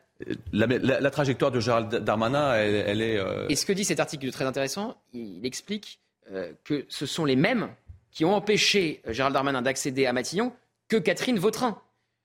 [0.53, 3.19] la, la- la trajectoire de Gérald Darmanin, elle, elle est.
[3.19, 5.99] euh, Et ce que dit cet article très intéressant, il explique
[6.33, 7.69] euh, que ce sont les mêmes
[8.13, 10.53] qui ont empêché euh, Gérald Darmanin d'accéder à Matignon
[10.89, 11.79] que Catherine Vautrin.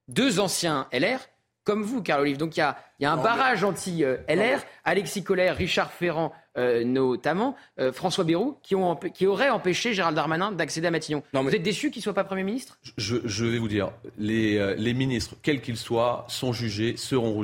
[0.10, 1.20] Deux anciens LR,
[1.64, 2.38] comme vous, Carl Olive.
[2.38, 5.92] Donc il y a, il y a un Non, mais- barrage anti-LR, Alexis Collère, Richard
[5.92, 10.88] Ferrand euh, notamment, euh, François Bayrou, qui, ont empê- qui auraient empêché Gérald Darmanin d'accéder
[10.88, 11.24] à Matignon.
[11.34, 12.78] Non, mais- Vous êtes déçu qu'il ne soit pas Premier ministre?
[12.98, 17.44] Je, je vais vous dire, les, euh, les ministres, quels qu'ils soient, sont jugés, seront,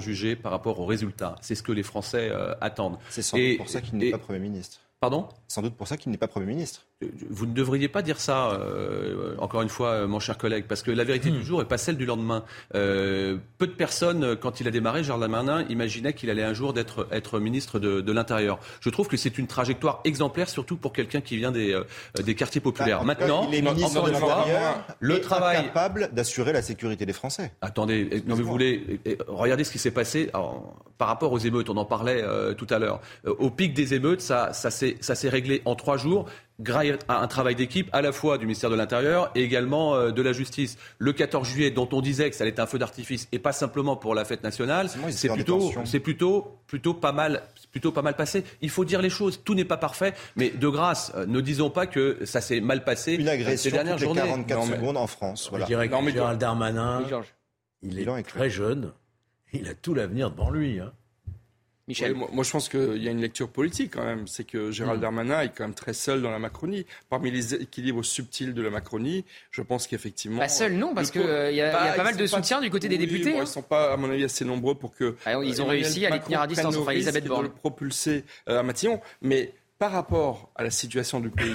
[0.00, 1.36] jugés par rapport aux résultats.
[1.40, 2.98] C'est ce que les Français euh, attendent.
[3.10, 4.78] C'est sans Et- doute pour ça qu'il n'est et- pas Premier ministre.
[5.00, 5.28] Pardon?
[5.48, 6.86] Sans doute pour ça qu'il n'est pas Premier ministre.
[7.28, 10.82] Vous ne devriez pas dire ça, euh, encore une fois, euh, mon cher collègue, parce
[10.82, 12.44] que la vérité du jour n'est pas celle du lendemain.
[12.74, 16.72] Euh, peu de personnes, quand il a démarré, Gérald Darmanin, imaginaient qu'il allait un jour
[16.72, 18.58] d'être être ministre de, de l'Intérieur.
[18.80, 21.82] Je trouve que c'est une trajectoire exemplaire, surtout pour quelqu'un qui vient des, euh,
[22.22, 23.00] des quartiers populaires.
[23.00, 24.46] Bah, Maintenant, il est ministre encore de une fois,
[25.00, 25.56] le travail.
[25.58, 27.52] incapable d'assurer la sécurité des Français.
[27.60, 31.68] Attendez, non mais vous voulez, regardez ce qui s'est passé alors, par rapport aux émeutes,
[31.70, 33.00] on en parlait euh, tout à l'heure.
[33.26, 36.26] Euh, au pic des émeutes, ça, ça s'est ça s'est réglé en trois jours
[37.08, 40.22] à un travail d'équipe à la fois du ministère de l'Intérieur et également euh, de
[40.22, 40.76] la Justice.
[40.98, 43.52] Le 14 juillet, dont on disait que ça allait être un feu d'artifice et pas
[43.52, 45.84] simplement pour la fête nationale, c'est plutôt, détention.
[45.84, 48.44] c'est plutôt, plutôt pas mal, plutôt pas mal passé.
[48.62, 49.40] Il faut dire les choses.
[49.44, 52.84] Tout n'est pas parfait, mais de grâce, euh, ne disons pas que ça s'est mal
[52.84, 54.20] passé Une euh, agression ces dernières toutes les journées.
[54.20, 55.48] 44 Non, mais- secondes en France.
[55.50, 55.64] Voilà.
[55.64, 57.18] Je dirais que Non, mais- Gérald Darmanin, Oui,
[57.82, 58.92] il est très jeune.
[59.52, 60.78] Il a tout l'avenir devant lui.
[60.80, 60.92] hein.
[61.86, 62.12] Michel.
[62.12, 64.26] Oui, moi, moi, je pense qu'il y a une lecture politique quand même.
[64.26, 66.86] C'est que Gérald Darmanin est quand même très seul dans la Macronie.
[67.10, 70.38] Parmi les équilibres subtils de la Macronie, je pense qu'effectivement.
[70.38, 72.26] Pas seul, non, parce qu'il co- y, a- il y a Bah, pas mal de
[72.26, 73.24] soutien du côté des Oui, députés.
[73.32, 73.40] bon, hein.
[73.40, 75.16] Ils ne sont pas, à mon avis, assez nombreux pour que.
[75.26, 77.44] Ah, ils ont euh, réussi à les tenir à distance, enfin, Elisabeth Borne.
[77.44, 79.00] le propulser euh, à Matignon.
[79.20, 81.54] Mais par rapport à la situation du pays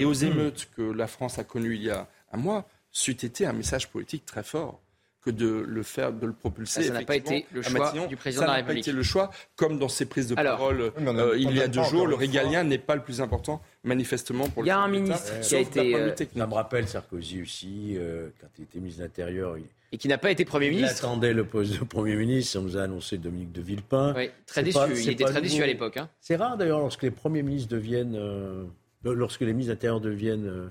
[0.00, 3.46] et aux émeutes que la France a connues il y a un mois, c'eût été
[3.46, 4.80] un message politique très fort
[5.20, 6.82] que de le faire, de le propulser.
[6.82, 8.06] Ça, ça n'a pas été le choix Matignon.
[8.06, 8.86] du président Ça de la n'a pas République.
[8.88, 11.82] été le choix, comme dans ses prises de Alors, parole euh, il y a deux
[11.84, 12.06] jours.
[12.06, 15.40] Le régalien n'est pas le plus important, manifestement, pour Il y a le un ministre
[15.40, 16.14] qui a été, euh.
[16.36, 19.58] Ça me rappelle Sarkozy aussi, euh, quand il était ministre de l'Intérieur.
[19.58, 21.04] Il, Et qui n'a pas été Premier il ministre.
[21.04, 22.58] attendait le poste de Premier ministre.
[22.60, 24.14] On nous a annoncé Dominique de Villepin.
[24.16, 24.74] Oui, très déçu.
[24.78, 25.96] pas- il était très déçu à l'époque.
[25.96, 26.08] hein.
[26.20, 28.14] C'est rare d'ailleurs lorsque les premiers ministres deviennent.
[28.16, 28.64] euh,
[29.04, 30.70] lorsque les ministres de l'Intérieur deviennent.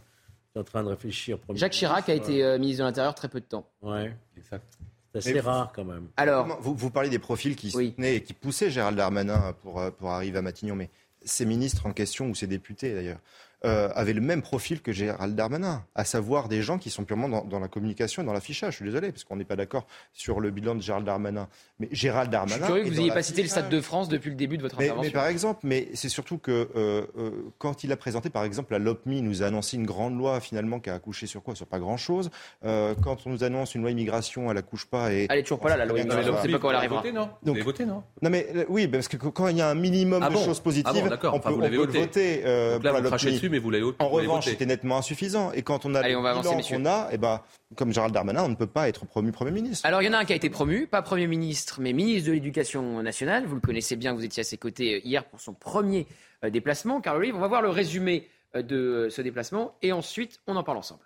[0.58, 1.38] Euh, en train de réfléchir.
[1.54, 3.70] Jacques Chirac a ministre, été euh, ministre de l'Intérieur très peu de temps.
[3.84, 4.66] euh, Ouais, Exact.
[5.14, 6.08] c'est assez rare quand même.
[6.18, 7.90] Alors, Vous, vous parlez des profils qui Oui.
[7.92, 10.90] soutenaient et qui poussaient Gérald Darmanin pour, euh, pour arriver à Matignon, mais
[11.24, 13.20] ces ministres en question, ou ces députés d'ailleurs,
[13.66, 17.28] euh, avaient le même profil que Gérald Darmanin, à savoir des gens qui sont purement
[17.28, 18.74] dans, la communication et dans l'affichage.
[18.74, 21.48] Je suis désolé, parce qu'on n'est pas d'accord sur le bilan de Gérald Darmanin.
[21.80, 22.58] Mais Gérald Darmanin.
[22.58, 24.58] Je suis curieux que vous n'ayez pas cité le Stade de France depuis le début
[24.58, 25.02] de votre intervention.
[25.02, 28.74] Mais par exemple, mais c'est surtout que euh, euh, quand il a présenté, par exemple,
[28.74, 31.56] la LOPMI, nous a annoncé une grande loi finalement qui a accouché sur quoi?
[31.56, 32.30] Sur pas grand-chose.
[32.62, 35.12] quand on nous annonce une loi immigration, elle accouche pas.
[35.12, 36.34] Et elle est toujours pas là, la loi immigration.
[36.34, 37.04] On ne sait pas quand elle arrivera.
[37.12, 37.30] non?
[37.42, 38.04] Donc, vous voté, non?
[38.22, 41.10] Non, mais oui, parce que quand il y a un minimum ah de choses positives,
[41.12, 42.44] ah on peut, on peut le voter.
[42.44, 45.52] Donc là, dessus, mais vous l'avez En revanche, c'était nettement insuffisant.
[45.54, 47.42] Et quand on a Allez, le bilan qu'on a, eh ben,
[47.76, 49.86] comme Gérald Darmanin, on ne peut pas être promu Premier ministre.
[49.86, 52.28] Alors, il y en a un qui a été promu, pas Premier ministre, mais ministre
[52.28, 53.46] de l'Éducation nationale.
[53.46, 56.08] Vous le connaissez bien, vous étiez à ses côtés euh, hier pour son premier
[56.44, 57.02] euh, déplacement.
[57.02, 60.64] Carl Olive, on va voir le résumé euh, de ce déplacement et ensuite, on en
[60.64, 61.02] parle ensemble.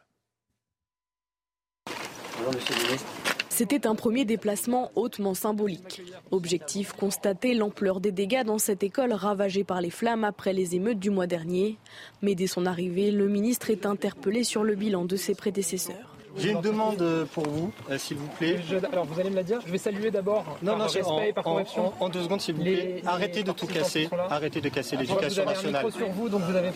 [2.37, 3.20] Bonjour, monsieur le ministre.
[3.61, 6.01] C'était un premier déplacement hautement symbolique.
[6.31, 10.97] Objectif, constater l'ampleur des dégâts dans cette école ravagée par les flammes après les émeutes
[10.97, 11.77] du mois dernier.
[12.23, 16.10] Mais dès son arrivée, le ministre est interpellé sur le bilan de ses prédécesseurs.
[16.37, 17.03] J'ai une demande
[17.33, 18.57] pour vous, euh, s'il vous plaît.
[18.91, 19.59] alors vous allez me la dire.
[19.65, 20.57] Je vais saluer d'abord.
[20.61, 21.93] Non, non, respect en, par corruption.
[21.99, 23.01] En, deux secondes, s'il vous plaît.
[23.05, 24.09] Arrêtez de tout casser.
[24.29, 25.85] Arrêtez de casser l'éducation nationale.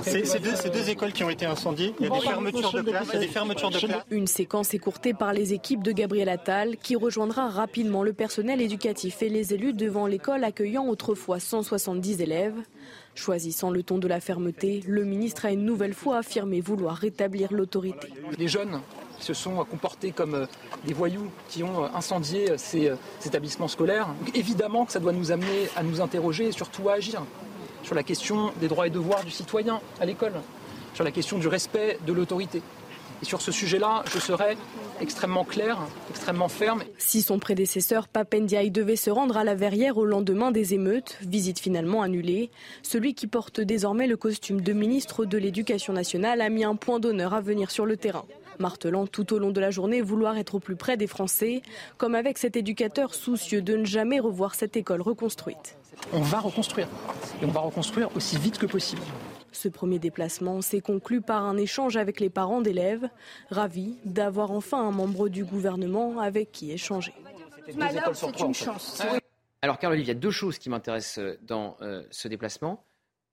[0.01, 1.93] C'est deux, deux, écoles qui ont été incendiées.
[1.99, 3.07] Il y a des fermetures de classes.
[3.09, 4.03] Il y a des fermetures de classes.
[4.11, 9.21] Une séquence écourtée par les équipes de Gabriel Attal, qui rejoindra rapidement le personnel éducatif
[9.21, 12.55] et les élus devant l'école accueillant autrefois 170 élèves.
[13.15, 17.53] Choisissant le ton de la fermeté, le ministre a une nouvelle fois affirmé vouloir rétablir
[17.53, 18.09] l'autorité.
[18.37, 18.81] Les jeunes
[19.25, 20.45] se sont comportés comme euh,
[20.85, 22.91] des voyous qui ont euh, incendié euh, ces,
[23.25, 24.07] établissements scolaires.
[24.35, 27.23] évidemment que ça doit nous amener à nous interroger et surtout à agir
[27.83, 30.33] sur la question des droits et devoirs du citoyen à l'école,
[30.93, 32.61] sur la question du respect de l'autorité.
[33.21, 34.57] Et sur ce sujet-là, je serai
[34.99, 36.83] extrêmement clair, extrêmement ferme.
[36.97, 41.59] Si son prédécesseur Papendiaï devait se rendre à la Verrière au lendemain des émeutes, visite
[41.59, 42.49] finalement annulée,
[42.83, 46.99] celui qui porte désormais le costume de ministre de l'Éducation nationale a mis un point
[46.99, 48.25] d'honneur à venir sur le terrain
[48.59, 51.61] martelant tout au long de la journée vouloir être au plus près des Français,
[51.97, 55.77] comme avec cet éducateur soucieux de ne jamais revoir cette école reconstruite.
[56.13, 56.87] On va reconstruire,
[57.41, 59.01] et on va reconstruire aussi vite que possible.
[59.51, 63.07] Ce premier déplacement s'est conclu par un échange avec les parents d'élèves,
[63.49, 67.13] ravis d'avoir enfin un membre du gouvernement avec qui échanger.
[68.13, 69.01] c'est une chance.
[69.61, 72.83] Alors, Carl Olivier, il y a deux choses qui m'intéressent dans euh, ce déplacement.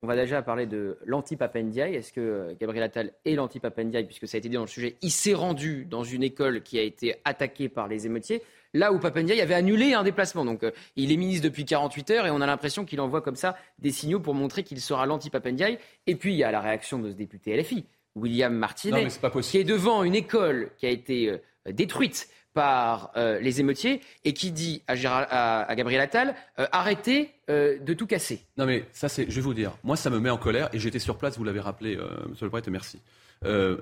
[0.04, 1.94] On va déjà parler de l'anti-Papendiaï.
[1.94, 4.96] Est-ce que euh, Gabriel Attal est l'anti-Papendiaï, puisque ça a été dit dans le sujet
[5.00, 8.42] Il s'est rendu dans une école qui a été attaquée par les émeutiers,
[8.74, 10.44] là où Papendiaï avait annulé un déplacement.
[10.44, 13.36] Donc euh, il est ministre depuis 48 heures et on a l'impression qu'il envoie comme
[13.36, 15.78] ça des signaux pour montrer qu'il sera l'anti-Papendiaï.
[16.08, 17.86] Et puis il y a la réaction de ce député LFI,
[18.16, 19.06] William Martinet,
[19.42, 21.38] qui est devant une école qui a été euh,
[21.72, 24.94] détruite par euh, les émeutiers et qui dit à,
[25.62, 28.44] à, Gabriel Attal euh, arrêtez euh, de tout casser.
[28.56, 30.78] Non mais ça c'est, je vais vous dire, moi ça me met en colère et
[30.78, 31.98] j'étais sur place, vous l'avez rappelé,
[32.28, 33.00] Monsieur Le Bret, merci.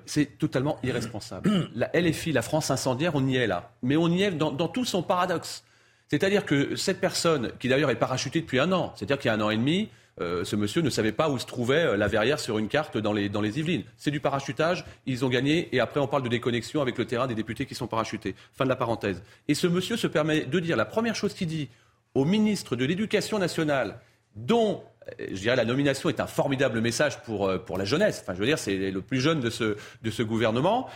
[0.06, 1.68] c'est totalement irresponsable.
[1.74, 4.68] La LFI, la France incendiaire, on y est là, mais on y est dans, dans
[4.68, 5.64] tout son paradoxe.
[6.08, 9.34] C'est-à-dire que cette personne, qui d'ailleurs est parachutée depuis un an, c'est-à-dire qu'il y a
[9.34, 9.88] un an et demi,
[10.20, 12.98] euh, ce monsieur ne savait pas où se trouvait euh, la verrière sur une carte
[12.98, 13.84] dans les, Yvelines.
[13.96, 17.26] C'est du parachutage, ils ont gagné, et après on parle de déconnexion avec le terrain
[17.26, 18.34] des députés qui sont parachutés.
[18.52, 19.22] Fin de la parenthèse.
[19.48, 21.68] Et ce monsieur se permet de dire, la première chose qu'il dit
[22.14, 23.98] au ministre de l'Éducation nationale,
[24.36, 24.82] dont
[25.20, 28.20] euh, je dirais la nomination est un formidable message pour, pour la jeunesse.
[28.22, 30.88] Enfin, je veux dire, c'est le plus jeune de ce, gouvernement.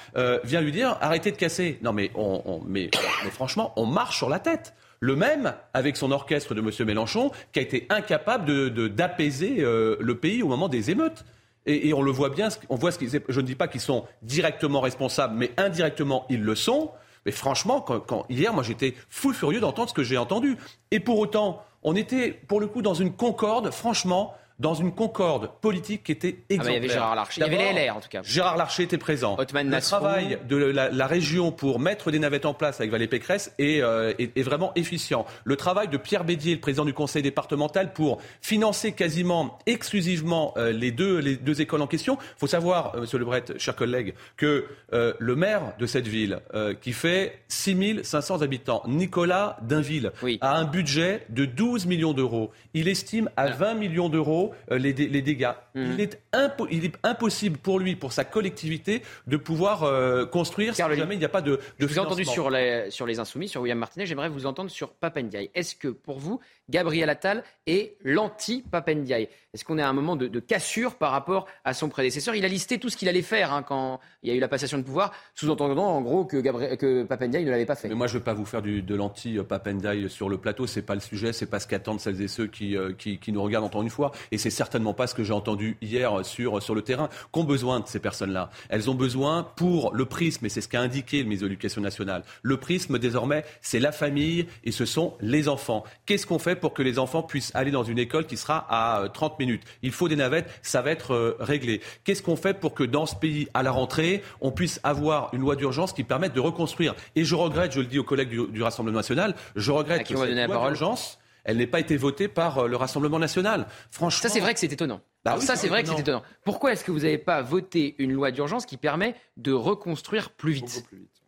[0.45, 1.79] vient lui dire arrêtez de casser.
[1.83, 2.91] Non, mais, on, mais,
[3.25, 4.75] mais franchement, on marche sur la tête.
[5.05, 6.87] Le même avec son orchestre de M.
[6.87, 11.27] Mélenchon, qui a été incapable d'apaiser de, euh, le pays au moment des émeutes.
[11.67, 13.21] Et, on le voit bien, on voit ce qu'ils.
[13.29, 16.91] Je ne dis pas qu'ils sont directement responsables, mais indirectement ils le sont.
[17.27, 20.57] Mais franchement, quand, hier, moi j'étais fou furieux d'entendre ce que j'ai entendu.
[20.91, 25.51] Et pour autant, on était pour le coup dans une concorde, franchement, dans une concorde
[25.61, 26.61] politique qui était exemplaire.
[26.61, 27.41] Ah il y avait Gérard Larcher.
[27.41, 28.23] Il y avait les LR en tout cas.
[28.23, 29.37] Gérard Larcher était présent.
[29.37, 34.15] le travail de la, région pour mettre des navettes en place avec Valérie Pécresse euh,
[34.19, 35.27] est, vraiment efficient.
[35.45, 40.73] Le travail de Pierre Bédier, le président du conseil départemental, pour financer quasiment exclusivement euh,
[40.73, 42.17] les, deux, les deux écoles en question.
[42.21, 46.41] Il faut savoir, euh, Monsieur Lebret, chers collègues, que le maire de cette ville,
[46.81, 52.53] qui fait 6500 habitants, Nicolas Dainville, a un budget de 12 millions d'euros.
[52.75, 53.75] Il estime à 20 ah.
[53.75, 55.55] millions d'euros euh, les, dégâts.
[55.77, 55.93] Hmm.
[55.93, 56.23] Il, est
[56.71, 61.19] il, est impossible pour lui, pour sa collectivité, de pouvoir euh, construire si jamais il
[61.19, 63.61] n'y a pas de, de Je vous ai entendu sur les, sur les Insoumis, sur
[63.61, 65.51] William Martinet, j'aimerais vous entendre sur Papendiaï.
[65.53, 66.39] Est-ce que pour vous,
[66.71, 69.29] Gabriel Attal est l'anti-Papendiaï?
[69.53, 72.37] Est-ce qu'on est à un moment de, cassure par rapport à son prédécesseur?
[72.37, 74.49] Il a listé tout ce qu'il allait faire hein, quand il y a eu la
[74.49, 77.89] passation de pouvoir, sous-entendant en gros que, Gabriel, que Papendiaï ne l'avait pas fait.
[77.89, 80.83] Mais moi, je ne veux pas vous faire du, de l'anti-Papendiaï sur le plateau, c'est
[80.83, 83.43] pas le sujet, c'est pas ce qu'attendent celles et ceux qui, euh, qui, qui nous
[83.43, 84.13] regardent encore une fois.
[84.31, 87.45] Et c'est certainement pas ce que j'ai entendu entendu hier sur, sur le terrain, qu'ont
[87.45, 88.51] besoin de ces personnes-là?
[88.69, 91.81] Elles ont besoin pour le prisme, et c'est ce qu'a indiqué le ministre de l'Éducation
[91.81, 95.85] nationale, le prisme désormais, c'est la famille et ce sont les enfants.
[96.07, 99.09] Qu'est-ce qu'on fait pour que les enfants puissent aller dans une école qui sera à
[99.09, 99.63] 30 euh, minutes?
[99.83, 101.81] Il faut des navettes, ça va être euh, réglé.
[102.05, 105.41] Qu'est-ce qu'on fait pour que dans ce pays, à la rentrée, on puisse avoir une
[105.41, 106.95] loi d'urgence qui permette de reconstruire?
[107.17, 110.49] Et je regrette, je le dis aux collègues du, Rassemblement national, je regrette que cette
[110.49, 113.67] loi d'urgence elle n'ait pas été votée par euh, le Rassemblement national.
[113.91, 115.01] Franchement, ça c'est vrai que c'est étonnant.
[115.25, 116.23] Bah ça c'est vrai que c'est étonnant.
[116.45, 120.53] Pourquoi est-ce que vous n'avez pas voté une loi d'urgence qui permet de reconstruire plus
[120.53, 120.85] vite.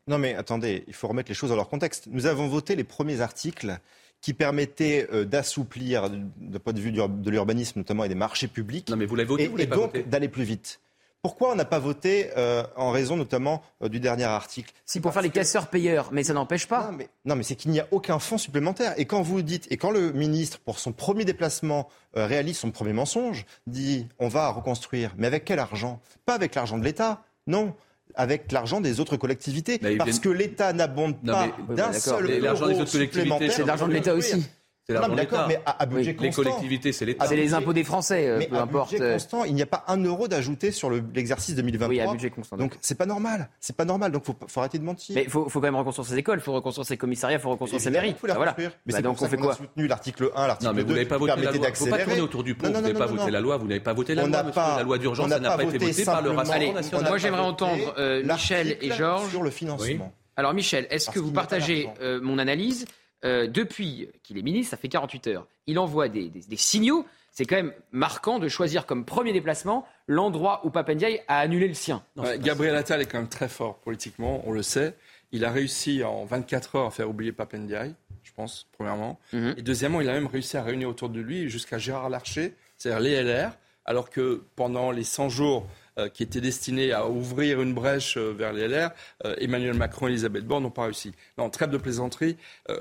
[0.07, 2.07] Non mais attendez, il faut remettre les choses dans leur contexte.
[2.11, 3.79] Nous avons voté les premiers articles
[4.21, 8.89] qui permettaient euh, d'assouplir, d'un point de vue de l'urbanisme notamment et des marchés publics,
[8.89, 10.81] non, mais vous voté, et, donc d'aller plus vite.
[11.23, 14.73] Pourquoi on n'a pas voté euh, en raison notamment euh, du dernier article?
[14.85, 16.91] Si pour faire les casseurs-payeurs, mais ça n'empêche pas.
[16.91, 18.95] Non, mais, non, mais c'est qu'il n'y a aucun fonds supplémentaire.
[18.97, 22.93] Et quand vous dites, et quand le ministre, pour son premier déplacement, réalise son premier
[22.93, 26.01] mensonge, dit on va reconstruire, mais avec quel argent?
[26.25, 27.75] Pas avec l'argent de l'État, non
[28.17, 29.79] avec l'argent des autres collectivités.
[29.99, 33.93] parce que l'État n'abonde pas d'un seul euro L'argent des autres collectivités, c'est l'argent de
[33.93, 34.45] l'État aussi.
[34.89, 36.43] C'est d'accord, mais à, budget constant.
[36.43, 37.27] Les collectivités, c'est l'État.
[37.27, 38.93] c'est les impôts des Français, euh, mais peu à importe.
[38.93, 41.89] budget constant, il n'y a pas un euro d'ajouté sur l'exercice 2023.
[41.89, 42.57] Oui, à budget constant.
[42.57, 43.49] Donc c'est pas normal.
[43.59, 44.13] C'est pas normal.
[44.13, 45.17] Donc faut, faut arrêter de mentir.
[45.17, 47.41] Mais il faut, faut, quand même reconstruire ses écoles, il faut reconstruire ses commissariats, il
[47.41, 48.15] faut reconstruire ses mairies.
[48.17, 48.55] Faut la voilà.
[48.59, 50.69] Mais bah, donc on fait quoi a soutenu l'article 1, l'article 2.
[50.71, 51.75] Non, mais vous n'avez pas voté la loi.
[51.75, 52.67] Faut pas tourner autour du pot.
[52.67, 53.57] Vous n'avez pas voté la loi.
[53.57, 54.45] Vous n'avez pas voté la loi.
[54.55, 57.09] La loi d'urgence, ça n'a pas été votée par le Rassemblement national.
[57.09, 60.13] Moi, j'aimerais entendre euh, Michel et Georges sur le financement.
[60.37, 62.87] Alors Michel, est-ce que vous partagez euh, mon analyse
[63.25, 67.07] euh, depuis qu'il est ministre, ça fait 48 heures, il envoie des, signaux.
[67.33, 71.75] C'est quand même marquant de choisir comme premier déplacement l'endroit où Papendiaï a annulé le
[71.75, 72.03] sien.
[72.39, 74.95] Gabriel Attal est quand même très fort politiquement, on le sait.
[75.33, 79.19] Il a réussi en 24 heures à faire oublier Papendiaï, je pense, premièrement.
[79.33, 79.55] Mhm.
[79.59, 83.01] Et deuxièmement, il a même réussi à réunir autour de lui jusqu'à Gérard Larcher, c'est-à-dire
[83.01, 83.51] les LR,
[83.85, 85.67] alors que pendant les 100 jours
[86.13, 88.91] qui était destiné à ouvrir une brèche euh, vers les LR,
[89.25, 91.13] euh, Emmanuel Macron et Elisabeth Borne n'ont pas réussi.
[91.39, 92.37] Non, trêve de plaisanterie.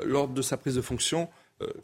[0.05, 1.29] lors de sa prise de fonction,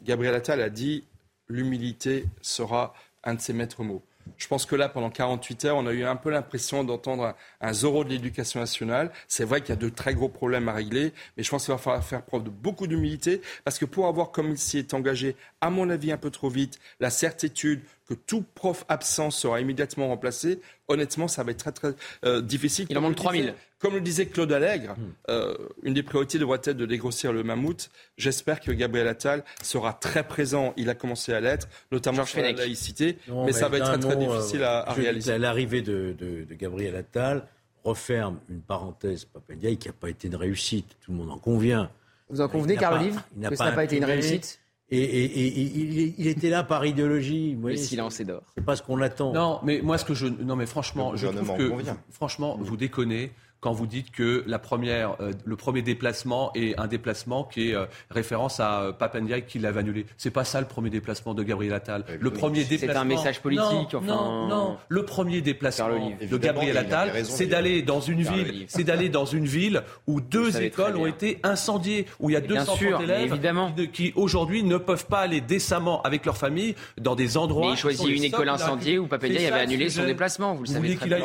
[0.02, 1.04] Gabriel Attal a dit
[1.48, 4.02] l'humilité sera un de ses maîtres mots.
[4.38, 7.72] Je pense que là, pendant 48 heures, on a eu un peu l'impression d'entendre un,
[7.72, 9.10] Zorro de l'éducation nationale.
[9.28, 11.72] C'est vrai qu'il y a de très gros problèmes à régler, mais je pense qu'il
[11.72, 14.94] va falloir faire preuve de beaucoup d'humilité, parce que pour avoir, comme il s'y est
[14.94, 19.60] engagé, à mon avis, un peu trop vite, la certitude que tout prof absent sera
[19.60, 21.94] immédiatement remplacé, honnêtement, ça va être très très
[22.24, 22.86] euh, difficile.
[22.90, 23.54] Il en manque 3000.
[23.78, 25.12] Comme le disait Claude Allègre, hmm.
[25.30, 27.90] euh, une des priorités devrait être de dégrossir le mammouth.
[28.16, 30.72] J'espère que Gabriel Attal sera très présent.
[30.76, 34.16] Il a commencé à l'être, notamment sur la laïcité, mais, ça va être très, très
[34.16, 35.38] difficile à, à réaliser.
[35.38, 37.46] L'arrivée de, de, de, Gabriel Attal
[37.84, 40.86] referme une parenthèse Papendiaï qui n'a pas été une réussite.
[41.00, 41.90] Tout le monde en convient.
[42.28, 44.61] Vous en convenez, Carl Olive, que ça n'a pas été une réussite
[44.94, 47.56] et, il, était là par idéologie.
[47.62, 48.42] Le silence est d'or.
[48.54, 49.32] C'est pas ce qu'on attend.
[49.32, 50.26] Non, mais moi, ce que je.
[50.26, 51.72] Non, mais franchement, je trouve que.
[52.10, 53.32] Franchement, vous déconnez
[53.62, 57.74] quand vous dites que la première, euh, le premier déplacement est un déplacement qui est
[57.76, 60.04] euh, référence à euh, Papendiaï qui l'avait annulé.
[60.16, 62.04] C'est pas ça le premier déplacement de Gabriel Attal.
[62.18, 62.92] Le premier déplacement.
[62.92, 63.92] C'est un message politique.
[63.92, 64.48] Non, enfin...
[64.48, 69.26] non, Le premier déplacement de Gabriel Attal, c'est d'aller dans une ville, c'est d'aller dans
[69.26, 73.72] une ville où deux écoles ont été incendiées, où il y a 200 élèves évidemment.
[73.92, 77.68] qui, aujourd'hui ne peuvent pas aller décemment avec leur famille dans des endroits.
[77.68, 80.56] Mais il choisit une école incendiée où Papendiaï avait annulé son déplacement.
[80.56, 81.18] Vous le savez très bien.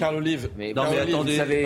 [0.00, 0.50] Carl Olive.
[0.58, 1.59] Non mais attendez.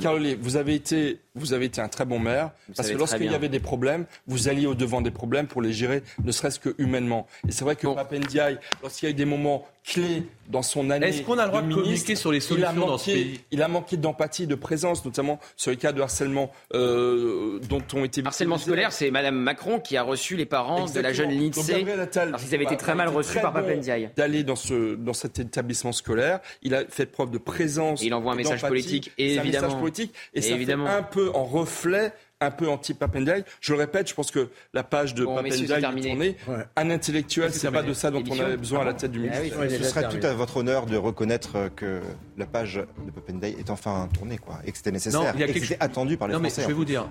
[0.00, 3.34] Carl vous avez été, vous avez été un très bon maire parce que lorsqu'il y
[3.34, 6.74] avait des problèmes, vous alliez au devant des problèmes pour les gérer, ne serait-ce que
[6.78, 7.26] humainement.
[7.48, 7.94] Et c'est vrai que bon.
[7.94, 11.08] Papendiaï, lorsqu'il y a eu des moments clé dans son année.
[11.08, 13.62] Est-ce qu'on a le droit de, communiquer sur les solutions manqué, dans ce pays Il
[13.62, 18.22] a manqué d'empathie, de présence, notamment sur les cas de harcèlement euh, dont ont été
[18.24, 21.84] Harcèlement scolaire, c'est Madame Macron qui a reçu les parents de la jeune lycée
[22.30, 24.10] parce qu'ils avaient été très mal reçus par Papendiaï.
[24.16, 28.02] D'aller dans, ce, dans cet établissement scolaire, il a fait preuve de présence.
[28.02, 29.40] il envoie un message politique, évidemment.
[29.40, 30.86] Un message politique, et, ça évidemment.
[30.86, 33.44] fait un peu en reflet un peu anti-Papendale.
[33.60, 36.36] Je le répète, je pense que la page de bon, est tournée.
[36.76, 39.40] Un intellectuel, c'est pas de ça dont on avait besoin à la tête du ah
[39.40, 39.70] ministère.
[39.70, 42.00] ce serait tout à votre honneur de reconnaître que
[42.36, 45.82] la page de Papendale est enfin tournée, quoi, et que c'était nécessaire, et que c'était
[45.82, 46.56] attendu par les non, Français.
[46.58, 47.06] Mais je vais vous dire,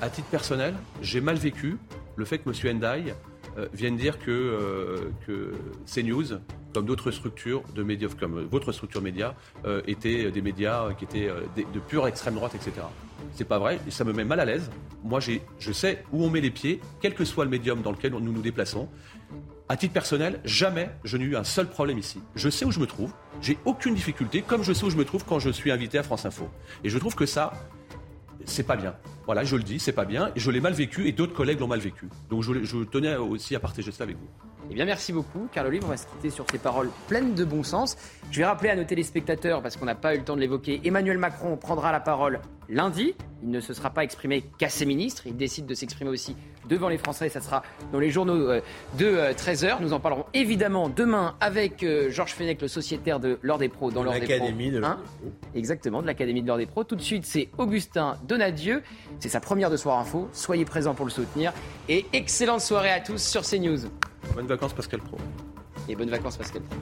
[0.00, 1.76] à titre personnel, j'ai mal vécu
[2.16, 2.76] le fait que M.
[2.76, 3.14] Ndai
[3.56, 5.52] euh, vienne dire que, euh, que
[5.86, 6.38] CNews,
[6.72, 9.34] comme d'autres structures de médias, comme votre structure média,
[9.64, 12.72] euh, étaient des médias qui étaient de pure extrême droite, etc.
[13.32, 14.70] C'est pas vrai, et ça me met mal à l'aise.
[15.04, 18.12] Moi, je sais où on met les pieds, quel que soit le médium dans lequel
[18.12, 18.88] nous nous déplaçons.
[19.68, 22.20] À titre personnel, jamais je n'ai eu un seul problème ici.
[22.34, 25.04] Je sais où je me trouve, j'ai aucune difficulté, comme je sais où je me
[25.04, 26.50] trouve quand je suis invité à France Info.
[26.82, 27.52] Et je trouve que ça,
[28.46, 28.94] c'est pas bien.
[29.26, 30.30] Voilà, je le dis, c'est pas bien.
[30.36, 32.08] Je l'ai mal vécu et d'autres collègues l'ont mal vécu.
[32.30, 34.28] Donc je, je tenais aussi à partager ça avec vous.
[34.70, 35.82] Eh bien, merci beaucoup, Carl Olive.
[35.84, 37.96] On va se quitter sur ces paroles pleines de bon sens.
[38.30, 40.80] Je vais rappeler à nos téléspectateurs, parce qu'on n'a pas eu le temps de l'évoquer,
[40.84, 43.14] Emmanuel Macron prendra la parole lundi.
[43.42, 45.26] Il ne se sera pas exprimé qu'à ses ministres.
[45.26, 46.34] Il décide de s'exprimer aussi
[46.68, 47.28] devant les Français.
[47.28, 47.62] Ça sera
[47.92, 48.60] dans les journaux euh,
[48.98, 49.64] de 13h.
[49.66, 53.68] Euh, Nous en parlerons évidemment demain avec euh, Georges Fenech, le sociétaire de l'Ordre des
[53.68, 54.50] Pros dans l'Ordre des Pros.
[54.50, 54.98] de hein
[55.54, 56.84] Exactement, de l'Académie de l'Ordre des Pros.
[56.84, 58.82] Tout de suite, c'est Augustin Donadieu.
[59.20, 60.28] C'est sa première de Soir Info.
[60.32, 61.52] Soyez présents pour le soutenir.
[61.88, 63.88] Et excellente soirée à tous sur CNews.
[64.34, 65.18] Bonnes vacances Pascal Pro.
[65.88, 66.76] Et bonnes vacances Pascal Pro.